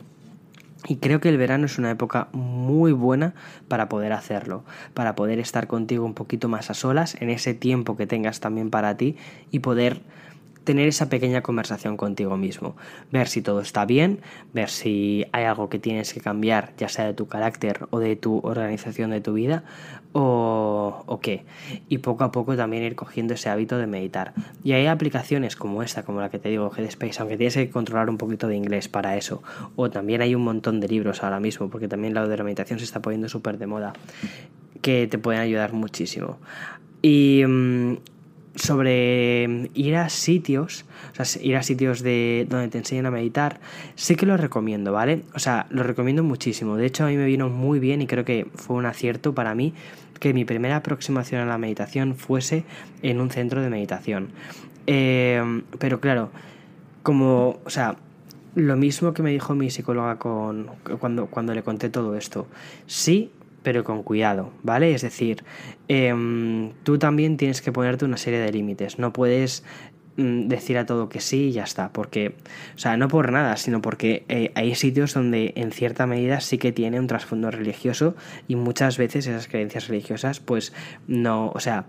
[0.87, 3.35] Y creo que el verano es una época muy buena
[3.69, 7.97] para poder hacerlo, para poder estar contigo un poquito más a solas en ese tiempo
[7.97, 9.17] que tengas también para ti
[9.51, 10.03] y poder
[10.65, 12.77] tener esa pequeña conversación contigo mismo,
[13.13, 14.21] ver si todo está bien,
[14.53, 18.17] ver si hay algo que tienes que cambiar, ya sea de tu carácter o de
[18.17, 19.65] tu organización de tu vida,
[20.13, 21.45] o, o qué.
[21.89, 24.33] Y poco a poco también ir cogiendo ese hábito de meditar.
[24.63, 28.09] Y hay aplicaciones como esta, como la que te digo, Headspace, aunque tienes que controlar
[28.09, 29.43] un poquito de inglés para eso.
[29.77, 32.79] O también hay un montón de libros ahora mismo, porque también la de la meditación
[32.79, 33.93] se está poniendo súper de moda,
[34.81, 36.39] que te pueden ayudar muchísimo.
[37.03, 37.97] Y mm,
[38.55, 40.85] sobre ir a sitios,
[41.19, 43.61] o sea, ir a sitios de donde te enseñan a meditar,
[43.97, 45.23] sí que lo recomiendo, ¿vale?
[45.35, 46.77] O sea, lo recomiendo muchísimo.
[46.77, 49.55] De hecho, a mí me vino muy bien y creo que fue un acierto para
[49.55, 49.75] mí
[50.21, 52.65] que mi primera aproximación a la meditación fuese
[53.03, 54.29] en un centro de meditación.
[54.87, 56.31] Eh, pero claro,
[57.03, 57.97] como, o sea,
[58.55, 62.47] lo mismo que me dijo mi psicóloga con, cuando, cuando le conté todo esto.
[62.87, 63.31] Sí,
[63.65, 64.95] pero con cuidado, ¿vale?
[64.95, 65.43] Es decir,
[65.89, 69.65] em, tú también tienes que ponerte una serie de límites, no puedes
[70.17, 72.37] mm, decir a todo que sí y ya está, porque,
[72.77, 76.59] o sea, no por nada, sino porque eh, hay sitios donde en cierta medida sí
[76.59, 78.15] que tiene un trasfondo religioso
[78.47, 80.73] y muchas veces esas creencias religiosas pues
[81.09, 81.87] no, o sea,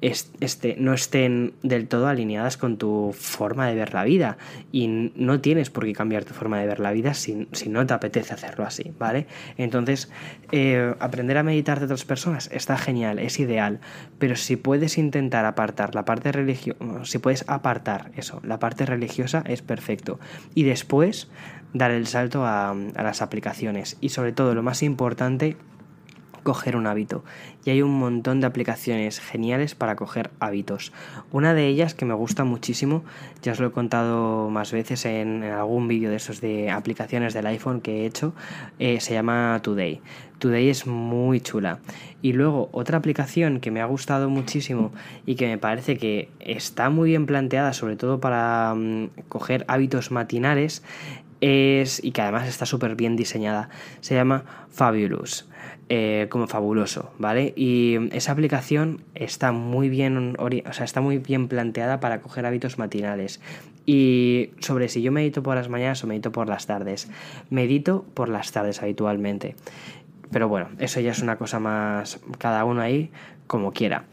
[0.00, 4.38] este, no estén del todo alineadas con tu forma de ver la vida.
[4.72, 7.94] Y no tienes por qué cambiar tu forma de ver la vida si, no te
[7.94, 9.26] apetece hacerlo así, ¿vale?
[9.56, 10.10] Entonces,
[10.52, 13.80] eh, aprender a meditar de otras personas está genial, es ideal,
[14.18, 19.42] pero si puedes intentar apartar la parte religiosa, si puedes apartar eso, la parte religiosa
[19.46, 20.18] es perfecto.
[20.54, 21.28] Y después
[21.72, 23.96] dar el salto a las aplicaciones.
[24.00, 25.56] Y sobre todo, lo más importante,
[26.42, 27.24] coger un hábito.
[27.64, 30.92] Y hay un montón de aplicaciones geniales para coger hábitos.
[31.32, 33.04] Una de ellas que me gusta muchísimo,
[33.42, 37.46] ya os lo he contado más veces en, algún vídeo de esos de aplicaciones del
[37.46, 38.34] iPhone que he hecho,
[38.78, 40.00] eh, se llama Today.
[40.38, 41.80] Today es muy chula.
[42.22, 44.90] Y luego otra aplicación que me ha gustado muchísimo
[45.26, 50.10] y que me parece que está muy bien planteada, sobre todo para mm, coger hábitos
[50.10, 50.82] matinales,
[51.40, 55.48] es, y que además está súper bien diseñada, se llama Fabulous.
[55.92, 57.52] Eh, como fabuloso, ¿vale?
[57.56, 62.78] Y esa aplicación está muy bien, o sea, está muy bien planteada para coger hábitos
[62.78, 63.40] matinales.
[63.86, 67.10] Y sobre si yo medito por las mañanas o medito por las tardes.
[67.50, 69.56] Medito por las tardes habitualmente.
[70.30, 73.10] Pero bueno, eso ya es una cosa más cada uno ahí
[73.48, 74.04] como quiera.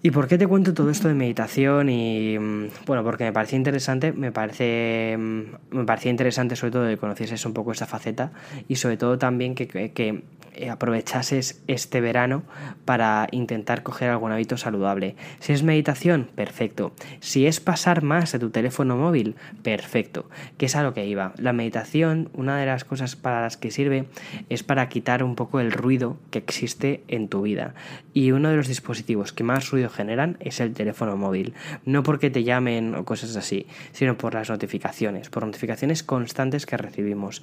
[0.00, 1.88] ¿Y por qué te cuento todo esto de meditación?
[1.88, 5.42] Y mm, bueno, porque me parece interesante, me parece mm,
[5.76, 8.30] me parecía interesante sobre todo que conocieses un poco esa faceta
[8.68, 10.22] y sobre todo también que, que
[10.58, 12.42] eh, aprovechases este verano
[12.84, 15.14] para intentar coger algún hábito saludable.
[15.38, 16.92] Si es meditación, perfecto.
[17.20, 20.28] Si es pasar más de tu teléfono móvil, perfecto.
[20.56, 21.32] Que es a lo que iba.
[21.36, 24.06] La meditación, una de las cosas para las que sirve
[24.48, 27.74] es para quitar un poco el ruido que existe en tu vida.
[28.12, 31.54] Y uno de los dispositivos que más ruido generan es el teléfono móvil.
[31.84, 36.76] No porque te llamen o cosas así, sino por las notificaciones, por notificaciones constantes que
[36.76, 37.42] recibimos.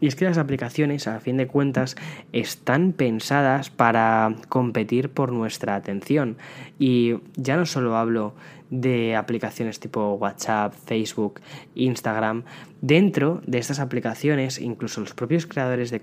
[0.00, 1.96] Y es que las aplicaciones, a fin de cuentas,
[2.32, 6.36] están pensadas para competir por nuestra atención.
[6.78, 8.34] Y ya no solo hablo
[8.70, 11.40] de aplicaciones tipo WhatsApp, Facebook,
[11.74, 12.44] Instagram.
[12.80, 16.00] Dentro de estas aplicaciones, incluso los propios creadores de,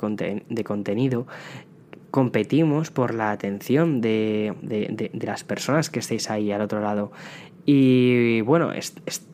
[0.64, 1.28] contenido
[2.14, 4.54] competimos por la atención de,
[5.20, 7.12] las personas que estéis ahí al otro lado.
[7.66, 8.72] Y bueno,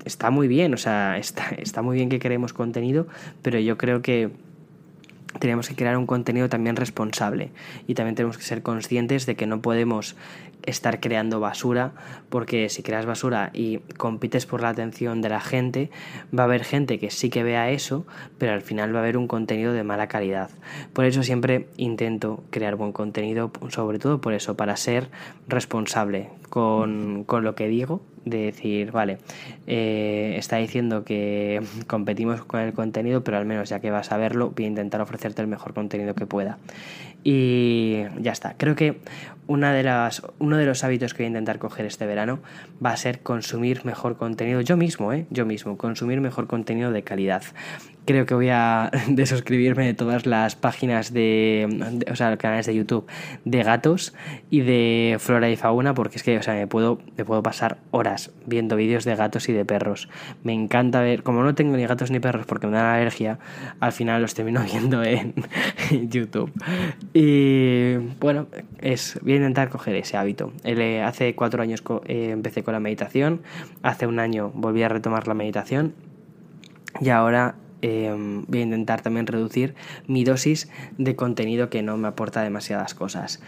[0.05, 3.05] está muy bien, o sea, está, está muy bien que queremos contenido,
[3.41, 4.29] pero yo creo que
[5.39, 7.51] tenemos que crear un contenido también responsable
[7.85, 10.15] y también tenemos que ser conscientes de que no podemos
[10.63, 11.91] estar creando basura
[12.29, 15.89] porque si creas basura y compites por la atención de la gente
[16.37, 18.05] va a haber gente que sí que vea eso
[18.37, 20.49] pero al final va a haber un contenido de mala calidad
[20.93, 25.09] por eso siempre intento crear buen contenido sobre todo por eso para ser
[25.47, 29.17] responsable con, con lo que digo de decir, vale,
[29.67, 34.17] eh, está diciendo que competimos con el contenido, pero al menos ya que vas a
[34.17, 36.57] verlo, voy a intentar ofrecerte el mejor contenido que pueda.
[37.23, 38.55] Y ya está.
[38.57, 38.99] Creo que
[39.47, 42.39] una de las, uno de los hábitos que voy a intentar coger este verano
[42.83, 44.61] va a ser consumir mejor contenido.
[44.61, 45.25] Yo mismo, ¿eh?
[45.31, 47.41] Yo mismo, consumir mejor contenido de calidad
[48.09, 53.05] creo que voy a desuscribirme de todas las páginas de, o sea, canales de YouTube
[53.45, 54.15] de gatos
[54.49, 57.77] y de flora y fauna, porque es que, o sea, me puedo, me puedo pasar
[57.91, 60.09] horas viendo vídeos de gatos y de perros.
[60.43, 63.37] Me encanta ver, como no tengo ni gatos ni perros porque me dan alergia,
[63.79, 65.35] al final los termino viendo en,
[66.09, 66.51] YouTube.
[67.13, 68.47] Y bueno,
[68.81, 70.51] es, voy a intentar coger ese hábito.
[70.63, 73.43] Eh, hace cuatro años eh, empecé con la meditación,
[73.83, 75.93] hace un año volví a retomar la meditación
[76.99, 79.73] y ahora Em, voy a intentar también reducir
[80.07, 83.41] mi dosis de contenido que no me aporta demasiadas cosas.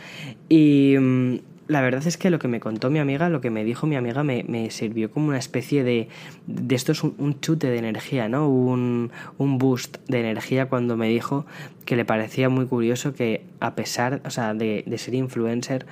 [0.48, 1.36] Y mm,
[1.68, 3.96] la verdad es que lo que me contó mi amiga, lo que me dijo mi
[3.96, 6.08] amiga, me, sirvió como una especie de.
[6.48, 8.50] de esto es un, chute de energía, ¿no?
[8.50, 11.46] Un, un, boost de energía cuando me dijo
[11.86, 15.86] que le parecía muy curioso que, a pesar o sea, de, de ser influencer,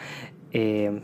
[0.52, 1.02] eh,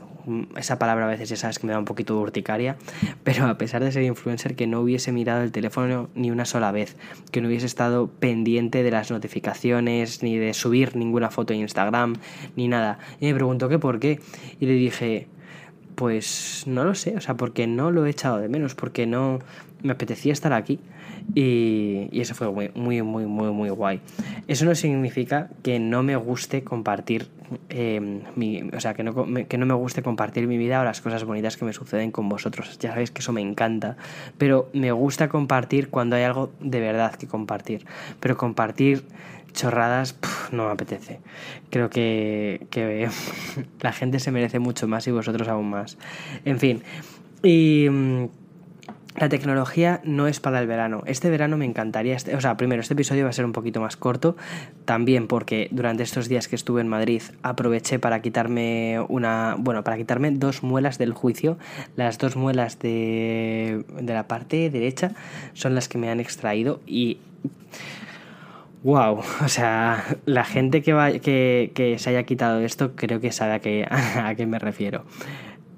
[0.55, 2.77] esa palabra a veces ya sabes que me da un poquito de urticaria,
[3.23, 6.71] pero a pesar de ser influencer que no hubiese mirado el teléfono ni una sola
[6.71, 6.95] vez,
[7.31, 12.15] que no hubiese estado pendiente de las notificaciones, ni de subir ninguna foto en Instagram,
[12.55, 12.99] ni nada.
[13.19, 14.19] Y me preguntó qué por qué.
[14.59, 15.27] Y le dije,
[15.95, 19.39] pues no lo sé, o sea, porque no lo he echado de menos, porque no
[19.81, 20.79] me apetecía estar aquí.
[21.33, 24.01] Y, eso fue muy, muy, muy, muy, muy guay.
[24.47, 27.27] Eso no significa que no me guste compartir
[28.35, 29.13] mi, o sea, que no,
[29.47, 32.29] que no me guste compartir mi vida o las cosas bonitas que me suceden con
[32.29, 32.77] vosotros.
[32.79, 33.97] Ya sabéis que eso me encanta.
[34.37, 37.85] Pero me gusta compartir cuando hay algo de verdad que compartir.
[38.19, 39.03] Pero compartir
[39.53, 40.15] chorradas
[40.51, 41.19] no me apetece.
[41.69, 43.09] Creo que, que
[43.81, 45.97] la gente se merece mucho más y vosotros aún más.
[46.45, 46.83] En fin.
[47.43, 48.25] Y mm,
[49.17, 51.03] la tecnología no es para el verano.
[51.05, 53.79] Este verano me encantaría, este, o sea, primero este episodio va a ser un poquito
[53.79, 54.35] más corto,
[54.83, 59.97] también porque durante estos días que estuve en Madrid aproveché para quitarme una, bueno, para
[59.97, 61.57] quitarme dos muelas del juicio.
[61.95, 65.11] Las dos muelas de, de la parte derecha
[65.53, 67.19] son las que me han extraído y
[68.83, 73.31] Wow, o sea, la gente que, va, que, que, se haya quitado esto creo que
[73.31, 75.05] sabe a qué, a qué me refiero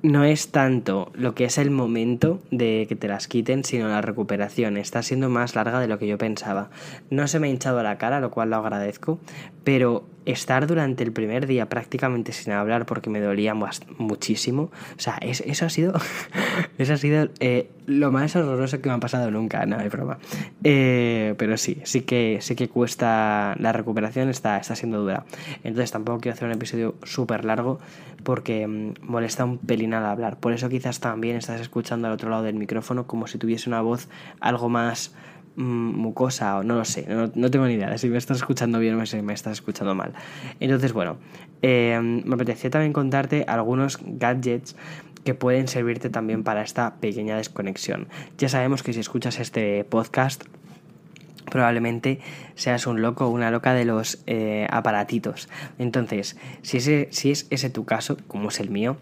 [0.02, 4.02] no es tanto lo que es el momento de que te las quiten, sino la
[4.02, 4.78] recuperación.
[4.78, 6.70] Está siendo más larga de lo que yo pensaba.
[7.10, 9.20] No se me ha hinchado la cara, lo cual lo agradezco,
[9.64, 14.64] pero estar durante el primer día prácticamente sin hablar porque me dolía muchísimo,
[14.96, 15.94] o sea, eso ha sido,
[16.78, 20.18] eso ha sido eh, lo más horroroso que me ha pasado nunca, no hay broma.
[20.64, 25.26] Eh, pero sí, sí que, sí que cuesta, la recuperación está, está siendo dura.
[25.64, 27.80] Entonces tampoco quiero hacer un episodio súper largo
[28.24, 30.38] porque mm, molesta un pelín al hablar.
[30.38, 33.82] Por eso quizás también estás escuchando al otro lado del micrófono como si tuviese una
[33.82, 34.10] voz
[34.42, 35.16] algo más
[35.58, 39.00] mucosa o no lo sé, no, tengo ni idea de si me estás escuchando bien
[39.00, 40.14] o si me estás escuchando mal.
[40.60, 41.18] Entonces, bueno,
[41.62, 44.76] eh, me apetecía también contarte algunos gadgets
[45.24, 48.08] que pueden servirte también para esta pequeña desconexión.
[48.38, 50.46] Ya sabemos que si escuchas este podcast
[51.50, 52.20] probablemente
[52.56, 55.50] seas un loco o una loca de los eh, aparatitos.
[55.78, 58.98] Entonces, si, ese, si es ese tu caso, como es el mío,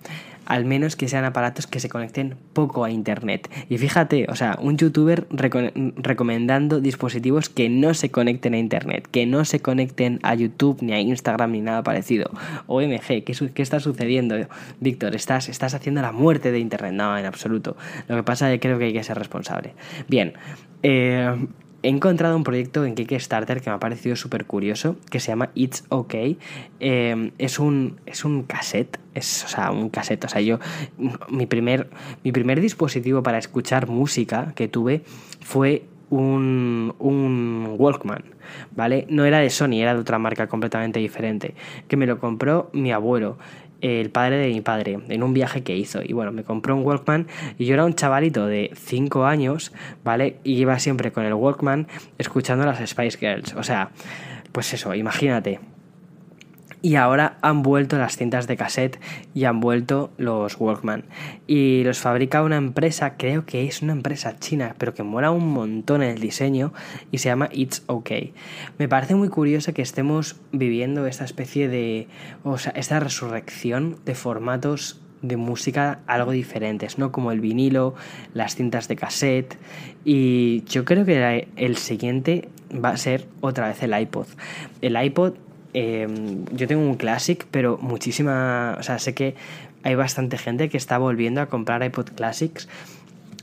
[0.45, 3.49] al menos que sean aparatos que se conecten poco a internet.
[3.69, 9.25] Y fíjate, o sea, un youtuber recomendando dispositivos que no se conecten a internet, que
[9.25, 12.29] no se conecten a YouTube ni a Instagram ni nada parecido.
[12.67, 14.35] OMG, ¿qué, qué está sucediendo?
[14.79, 16.93] Víctor, estás, estás haciendo la muerte de internet.
[16.93, 17.75] No, en absoluto.
[18.07, 19.73] Lo que pasa es que creo que hay que ser responsable.
[20.07, 20.33] Bien,
[20.83, 21.35] eh,
[21.85, 25.51] he encontrado un proyecto en Kickstarter que me ha parecido súper curioso, que se llama
[25.53, 26.15] It's OK.
[26.79, 30.25] Eh, es, un, es un cassette, es, o sea, un cassette.
[30.25, 30.57] O sea, yo,
[31.29, 31.91] mi primer,
[32.23, 35.03] mi primer dispositivo para escuchar música que tuve
[35.41, 38.23] fue un, un Walkman,
[38.75, 39.05] ¿vale?
[39.09, 41.53] No era de Sony, era de otra marca completamente diferente,
[41.87, 43.37] que me lo compró mi abuelo
[43.81, 46.01] el padre de mi padre en un viaje que hizo.
[46.03, 49.71] Y bueno, me compró un Walkman y yo era un chavalito de 5 años,
[50.03, 50.37] ¿vale?
[50.43, 53.53] Y iba siempre con el Walkman escuchando las Spice Girls.
[53.55, 53.89] O sea,
[54.51, 55.59] pues eso, imagínate,
[56.85, 58.99] y ahora han vuelto las cintas de cassette
[59.33, 61.05] y han vuelto los Walkman.
[61.47, 65.51] Y los fabrica una empresa, creo que es una empresa china, pero que mola un
[65.51, 66.73] montón el diseño
[67.11, 68.11] y se llama It's OK.
[68.77, 72.07] Me parece muy curioso que estemos viviendo esta especie de,
[72.43, 77.11] o sea, esta resurrección de formatos de música algo diferentes, ¿no?
[77.11, 77.95] Como el vinilo,
[78.35, 79.57] las cintas de cassette
[80.03, 84.27] y yo creo que el siguiente va a ser otra vez el iPod.
[84.81, 85.33] El iPod
[85.77, 88.77] Em, yo tengo un Classic, pero muchísima.
[88.79, 89.35] O sea, sé que
[89.83, 92.69] hay bastante gente que está volviendo a comprar iPod Classics.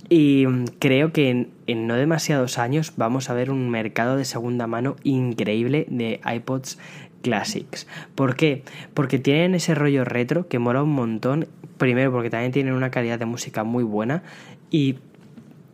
[0.08, 0.46] Y
[0.78, 5.86] creo que en, no demasiados años vamos a ver un mercado de segunda mano increíble
[5.90, 6.78] de iPods
[7.20, 7.86] Classics.
[8.14, 8.62] ¿Por qué?
[8.94, 11.48] Porque tienen ese rollo retro que mola un montón.
[11.76, 14.22] Primero porque también tienen una calidad de música muy buena.
[14.70, 14.96] Y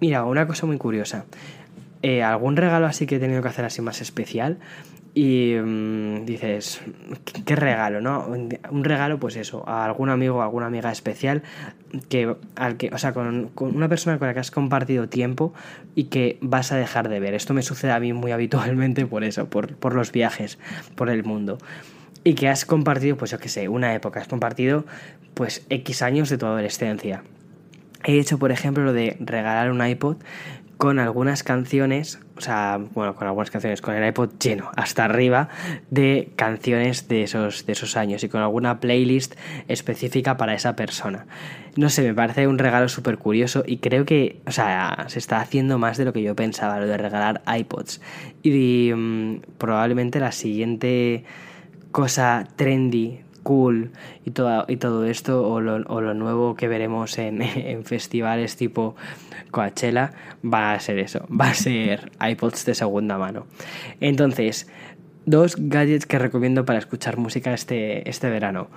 [0.01, 1.25] mira, una cosa muy curiosa.
[2.03, 4.59] Eh, algún regalo así que he tenido que hacer así más especial
[5.14, 6.81] y mm, dices,
[7.44, 8.27] ¿qué, regalo, ¿no?
[8.27, 11.42] Un regalo, pues eso, a algún amigo o alguna amiga especial,
[12.09, 15.53] que, al que, o sea, con, una persona con la que has compartido tiempo
[15.94, 17.35] y que vas a dejar de ver.
[17.35, 20.59] Esto me sucede a mí muy habitualmente por eso, por, por los viajes,
[20.94, 21.59] por el mundo.
[22.25, 24.85] Y que has compartido, pues yo qué sé, una época, has compartido
[25.35, 27.23] pues X años de tu adolescencia.
[28.05, 30.16] He hecho, por ejemplo, lo de regalar un iPod
[30.79, 35.49] con algunas canciones, o sea, bueno, con algunas canciones, con el iPod lleno hasta arriba
[35.91, 39.35] de canciones de esos, de esos años y con alguna playlist
[39.67, 41.27] específica para esa persona.
[41.75, 45.41] No sé, me parece un regalo súper curioso y creo que, o sea, se está
[45.41, 48.01] haciendo más de lo que yo pensaba, lo de regalar iPods.
[48.45, 51.25] Y, mm, probablemente la siguiente
[51.91, 53.93] cosa trendy cool
[54.27, 57.41] y todo, y todo esto, o lo, o lo nuevo que veremos en,
[57.73, 58.95] en, festivales tipo
[59.51, 60.13] Coachella,
[60.45, 63.47] va a ser eso, va a ser iPods de segunda mano.
[64.01, 64.69] Entonces,
[65.25, 68.69] dos gadgets que recomiendo para escuchar música este, este verano.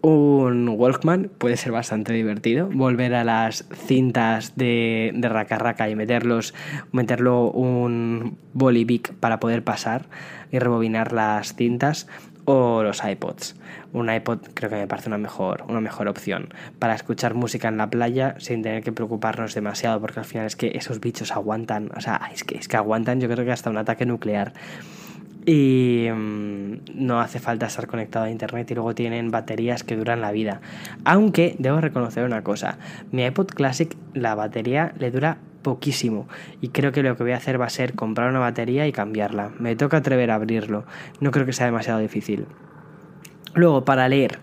[0.00, 2.70] Un Walkman puede ser bastante divertido.
[2.72, 6.54] Volver a las cintas de, de raca raca y meterlos,
[6.92, 10.06] meterlo un bolivic para poder pasar
[10.50, 12.06] y rebobinar las cintas
[12.50, 13.56] o los iPods.
[13.92, 17.76] Un iPod creo que me parece una mejor, una mejor opción para escuchar música en
[17.76, 21.90] la playa sin tener que preocuparnos demasiado, porque al final es que esos bichos aguantan,
[21.94, 24.54] o sea, es que, es que aguantan yo creo que hasta un ataque nuclear.
[25.44, 30.22] y mm, no hace falta estar conectado a internet y luego tienen baterías que duran
[30.22, 30.62] la vida.
[31.04, 32.78] Aunque debo reconocer una cosa,
[33.12, 36.28] mi iPod Classic la batería le dura poquísimo
[36.60, 38.92] y creo que lo que voy a hacer va a ser comprar una batería y
[38.92, 39.52] cambiarla.
[39.58, 40.84] Me toca atrever a abrirlo,
[41.20, 42.46] no creo que sea demasiado difícil.
[43.54, 44.38] Luego, para leer.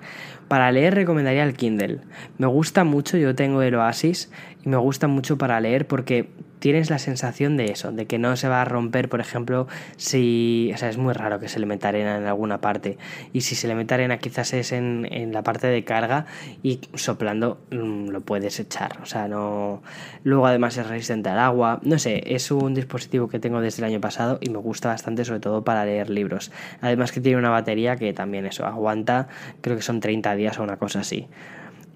[0.47, 2.01] Para leer recomendaría el Kindle.
[2.37, 4.31] Me gusta mucho, yo tengo el Oasis
[4.65, 8.35] y me gusta mucho para leer porque tienes la sensación de eso, de que no
[8.35, 11.67] se va a romper, por ejemplo, si, o sea, es muy raro que se le
[11.67, 12.97] meta arena en alguna parte
[13.33, 16.25] y si se le mete arena quizás es en, en la parte de carga
[16.63, 19.83] y soplando mm, lo puedes echar, o sea, no...
[20.23, 23.91] Luego además es resistente al agua, no sé, es un dispositivo que tengo desde el
[23.91, 26.51] año pasado y me gusta bastante sobre todo para leer libros.
[26.81, 29.27] Además que tiene una batería que también eso, aguanta,
[29.61, 31.27] creo que son 30 días o una cosa así.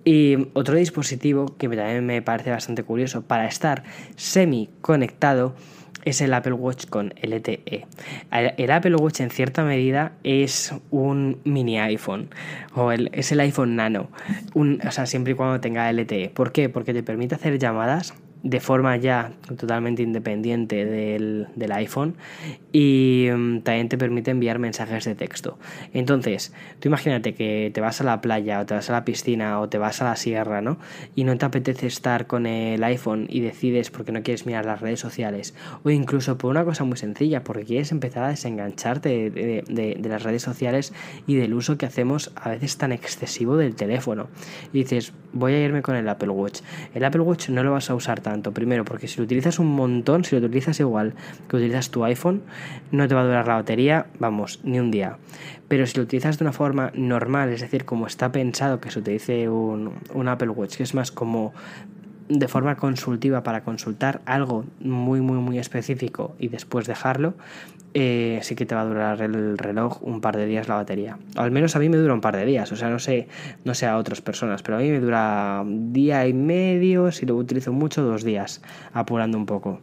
[0.05, 3.83] Y otro dispositivo que también me parece bastante curioso para estar
[4.15, 5.55] semi conectado
[6.05, 7.85] es el Apple Watch con LTE.
[8.31, 12.29] El, Apple Watch en cierta medida es un mini iPhone
[12.73, 14.09] o es el iPhone Nano,
[14.55, 16.29] o sea, siempre y cuando tenga LTE.
[16.29, 16.69] ¿Por qué?
[16.69, 18.13] Porque te permite hacer llamadas
[18.43, 22.15] de forma ya totalmente independiente del, iPhone
[22.71, 25.59] y mm, también te permite enviar mensajes de texto.
[25.93, 29.59] Entonces, tú imagínate que te vas a la playa o te vas a la piscina
[29.59, 30.79] o te vas a la sierra, ¿no?
[31.15, 34.81] Y no te apetece estar con el iPhone y decides porque no quieres mirar las
[34.81, 39.95] redes sociales o incluso por una cosa muy sencilla, porque quieres empezar a desengancharte de,
[39.99, 40.93] de las redes sociales
[41.27, 44.27] y del uso que hacemos a veces tan excesivo del teléfono.
[44.73, 46.61] Y dices, voy a irme con el Apple Watch.
[46.93, 48.28] El Apple Watch no lo vas a usar tanto.
[48.53, 51.13] Primero, porque si lo utilizas un montón, si lo utilizas igual
[51.47, 52.41] que utilizas tu iPhone,
[52.91, 55.17] no te va a durar la batería, vamos, ni un día.
[55.67, 58.99] Pero si lo utilizas de una forma normal, es decir, como está pensado que se
[58.99, 61.53] utilice un, un Apple Watch, que es más como
[62.29, 67.33] de forma consultiva para consultar algo muy, muy, muy específico y después dejarlo,
[67.93, 71.17] eh, sí que te va a durar el reloj un par de días la batería.
[71.37, 73.27] O al menos a mí me dura un par de días, o sea, no sé,
[73.63, 77.35] no sé a otras personas, pero a mí me dura día y medio, si lo
[77.35, 78.61] utilizo mucho, dos días,
[78.93, 79.79] apurando un poco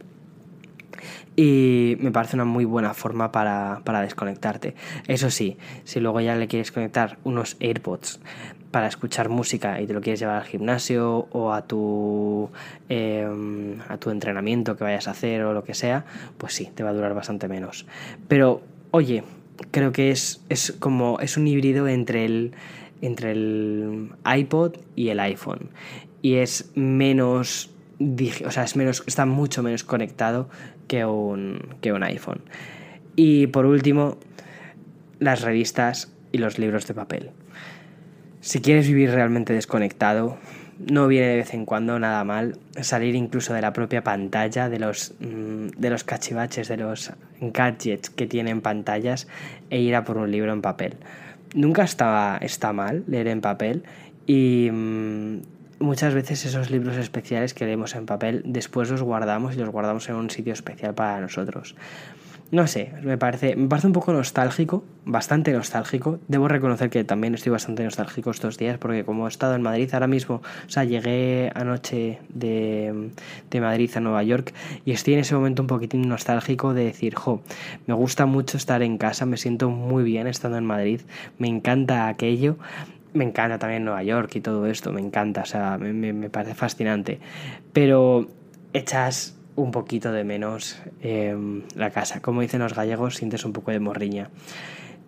[1.39, 4.73] y me parece una muy buena forma para, para, desconectarte.
[5.07, 8.19] Eso sí, si luego ya le quieres conectar unos AirPods
[8.77, 12.51] para escuchar música y te lo quieres llevar al gimnasio o a tu,
[12.89, 16.05] em, a tu entrenamiento que vayas a hacer o lo que sea,
[16.37, 17.87] pues sí, te va a durar bastante menos.
[18.27, 18.61] Pero,
[18.91, 19.23] oye,
[19.71, 22.51] creo que es, es como es un híbrido entre el,
[23.01, 25.71] entre el iPod y el iPhone.
[26.21, 27.71] Y es menos
[28.45, 30.49] o sea, es menos, está mucho menos conectado
[30.87, 32.41] que un, que un iPhone.
[33.15, 34.19] Y por último,
[35.17, 37.31] las revistas y los libros de papel.
[38.47, 40.37] Si quieres vivir realmente desconectado,
[40.79, 44.79] no viene de vez en cuando nada mal salir incluso de la propia pantalla, de
[44.79, 49.27] los, mm, de los cachivaches, de los gadgets que tienen pantallas
[49.69, 50.95] e ir a por un libro en papel.
[51.55, 53.83] Nunca está, está mal leer en papel
[54.25, 55.39] y mm,
[55.79, 60.07] muchas veces esos libros especiales que leemos en papel después los guardamos y los guardamos
[60.07, 61.75] en un sitio especial para nosotros.
[62.49, 66.19] No sé, me parece, me parece un poco nostálgico, bastante nostálgico.
[66.29, 69.89] Debo reconocer que también estoy bastante nostálgico estos días porque como he estado en Madrid
[69.91, 73.11] ahora mismo, o sea, llegué anoche de,
[73.51, 74.53] de Madrid a Nueva York
[74.85, 77.41] y estoy en ese momento un poquitín nostálgico de decir, jo,
[77.85, 81.01] me gusta mucho estar en casa, me siento muy bien estando en Madrid,
[81.37, 82.57] me encanta aquello
[83.13, 87.19] me encanta también Nueva York y todo esto, me encanta, o sea, me, parece fascinante.
[87.73, 88.27] Pero
[88.73, 92.21] echas un poquito de menos em, la casa.
[92.21, 94.29] Como dicen los gallegos, sientes un poco de morriña.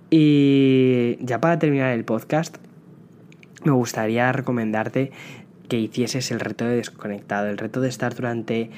[0.10, 2.58] Y ya para terminar el podcast,
[3.64, 5.12] me gustaría recomendarte
[5.70, 8.72] que hicieses el reto de desconectado, el reto de estar durante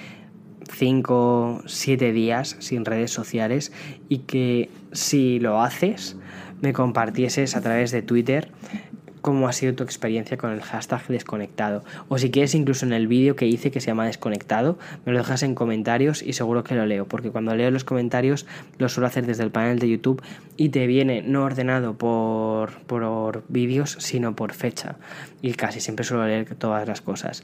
[0.69, 3.72] 5, 7 días sin redes sociales
[4.09, 6.17] y que si lo haces,
[6.61, 8.49] me compartieses a través de Twitter
[9.22, 11.84] cómo ha sido tu experiencia con el hashtag desconectado.
[12.09, 15.19] O si quieres, incluso en el vídeo que hice que se llama desconectado, me lo
[15.19, 18.45] dejas en comentarios y seguro que lo leo, porque cuando leo los comentarios
[18.78, 20.22] lo suelo hacer desde el panel de YouTube
[20.57, 24.97] y te viene no ordenado por, por vídeos, sino por fecha.
[25.41, 27.43] Y casi siempre suelo leer todas las cosas.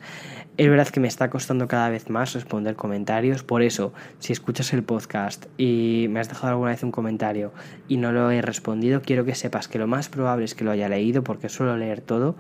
[0.58, 4.74] Es verdad que me está costando cada vez más responder comentarios, por eso, si escuchas
[4.74, 7.52] el podcast y me has dejado alguna vez un comentario
[7.88, 10.72] y no lo he respondido, quiero que sepas que lo más probable es que lo
[10.72, 12.36] haya leído porque suelo leer todo,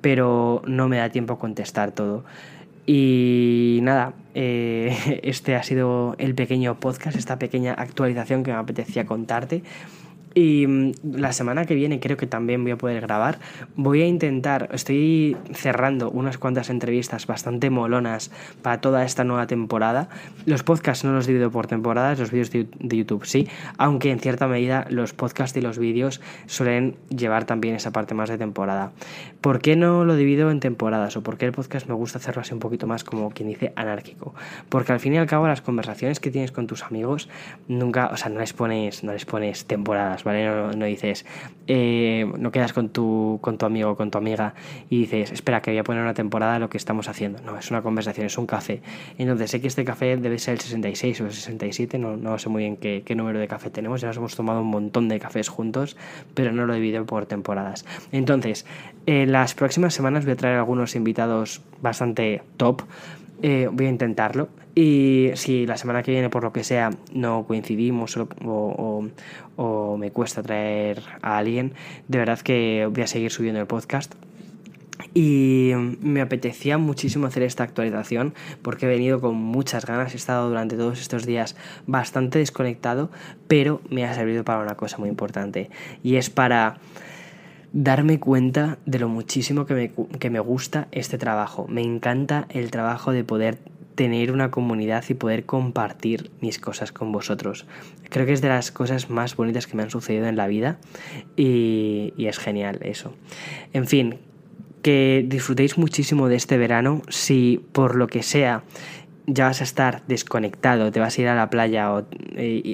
[0.00, 2.24] pero no me da tiempo a contestar todo.
[2.86, 9.04] Y nada, eh, este ha sido el pequeño podcast, esta pequeña actualización que me apetecía
[9.04, 9.62] contarte.
[10.38, 13.40] Y mm, la semana que viene creo que también voy a poder grabar.
[13.74, 18.30] Voy a intentar, estoy cerrando unas cuantas entrevistas bastante molonas
[18.62, 20.08] para toda esta nueva temporada.
[20.46, 24.46] Los podcasts no los divido por temporadas, los vídeos de YouTube sí, aunque en cierta
[24.46, 28.92] medida los podcasts y los vídeos suelen llevar también esa parte más de temporada.
[29.40, 32.42] ¿Por qué no lo divido en temporadas o por qué el podcast me gusta hacerlo
[32.42, 34.36] así un poquito más como quien dice anárquico?
[34.68, 37.28] Porque al fin y al cabo las conversaciones que tienes con tus amigos
[37.66, 41.24] nunca, o sea, no les pones, no les pones temporadas, No, dices,
[41.66, 44.54] eh, no quedas con tu, con tu amigo o con tu amiga
[44.90, 47.40] y dices, espera, que voy a poner una temporada de lo que estamos haciendo.
[47.42, 48.82] No, es una conversación, es un café.
[49.18, 52.48] Entonces sé que este café debe ser el 66 o el 67, no, no sé
[52.48, 55.18] muy bien qué, qué número de café tenemos, ya nos hemos tomado un montón de
[55.18, 55.96] cafés juntos,
[56.34, 57.84] pero no lo divido por temporadas.
[58.12, 58.66] Entonces,
[59.06, 62.82] en las próximas semanas voy a traer algunos invitados bastante top.
[63.42, 64.48] Eh, voy a intentarlo.
[64.74, 68.28] Y si la semana que viene, por lo que sea, no coincidimos o,
[69.56, 71.72] o, me cuesta traer a alguien,
[72.06, 74.14] de verdad que voy a seguir subiendo el podcast.
[75.14, 80.48] Y me apetecía muchísimo hacer esta actualización porque he venido con muchas ganas, he estado
[80.48, 83.10] durante todos estos días bastante desconectado,
[83.46, 85.70] pero me ha servido para una cosa muy importante
[86.02, 86.78] y es para
[87.72, 91.66] darme cuenta de lo muchísimo que me, que me gusta este trabajo.
[91.68, 93.58] Me encanta el trabajo de poder
[93.98, 97.66] tener una comunidad y poder compartir mis cosas con vosotros.
[98.10, 100.78] Creo que es de las cosas más bonitas que me han sucedido en la vida
[101.36, 103.12] y, es genial eso.
[103.72, 104.20] En fin,
[104.82, 107.02] que disfrutéis muchísimo de este verano.
[107.08, 108.62] Si por lo que sea
[109.26, 112.06] ya vas a estar desconectado, te vas a ir a la playa o,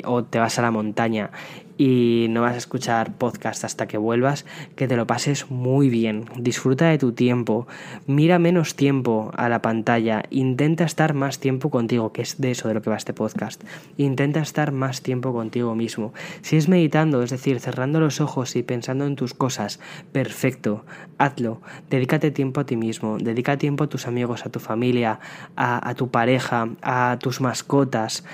[0.04, 1.30] o te vas a la montaña
[1.76, 4.46] y no vas a escuchar podcast hasta que vuelvas,
[4.76, 7.66] que te lo pases muy bien, disfruta de tu tiempo,
[8.06, 12.68] mira menos tiempo a la pantalla, intenta estar más tiempo contigo, que es de eso
[12.68, 13.62] de lo que va este podcast,
[13.96, 16.12] intenta estar más tiempo contigo mismo.
[16.42, 19.80] Si es meditando, es decir, cerrando los ojos y pensando en tus cosas,
[20.12, 20.84] perfecto,
[21.18, 21.60] hazlo,
[21.90, 25.18] dedícate tiempo a ti mismo, dedica tiempo a tus amigos, a tu familia,
[25.56, 28.24] a, a tu pareja, a tus mascotas,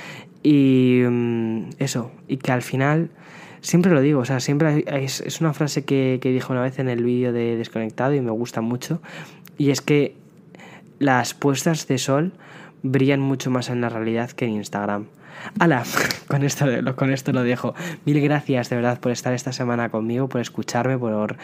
[0.43, 3.11] y mm, eso, y que al final,
[3.61, 6.79] siempre lo digo, o sea, siempre es, es una frase que, que dije una vez
[6.79, 9.01] en el vídeo de Desconectado y me gusta mucho,
[9.59, 10.15] y es que
[10.99, 12.33] las puestas de sol
[12.83, 15.07] brillan mucho más en la realidad que en Instagram.
[15.59, 15.85] ¡Hala!
[16.29, 17.75] Con esto, con esto lo dejo.
[18.05, 21.37] Mil gracias de verdad por estar esta semana conmigo, por escucharme, por,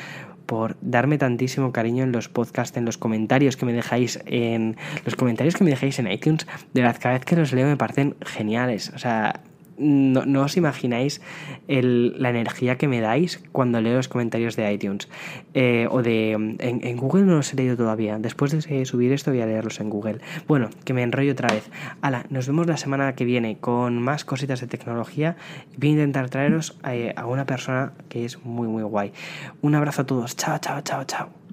[0.46, 5.16] por darme tantísimo cariño en los podcasts, en los comentarios que me dejáis en los
[5.16, 6.46] comentarios que me dejáis en iTunes.
[6.72, 8.92] De verdad, cada vez que los leo me parecen geniales.
[8.94, 9.40] O sea,
[9.78, 11.20] no, os imagináis
[11.68, 15.08] la energía que me dais cuando leo los comentarios de iTunes.
[15.54, 16.32] Eh, o de.
[16.32, 18.18] En, Google no los he leído todavía.
[18.18, 20.18] Después de subir esto voy a leerlos en Google.
[20.46, 21.70] Bueno, que me enrollo otra vez.
[22.00, 25.36] Hala, nos vemos la semana que viene con más cositas de tecnología.
[25.76, 29.12] Voy a intentar traeros a, a una persona que es muy, muy guay.
[29.62, 30.36] Un abrazo a todos.
[30.36, 31.45] Chao, chao, chao, chao.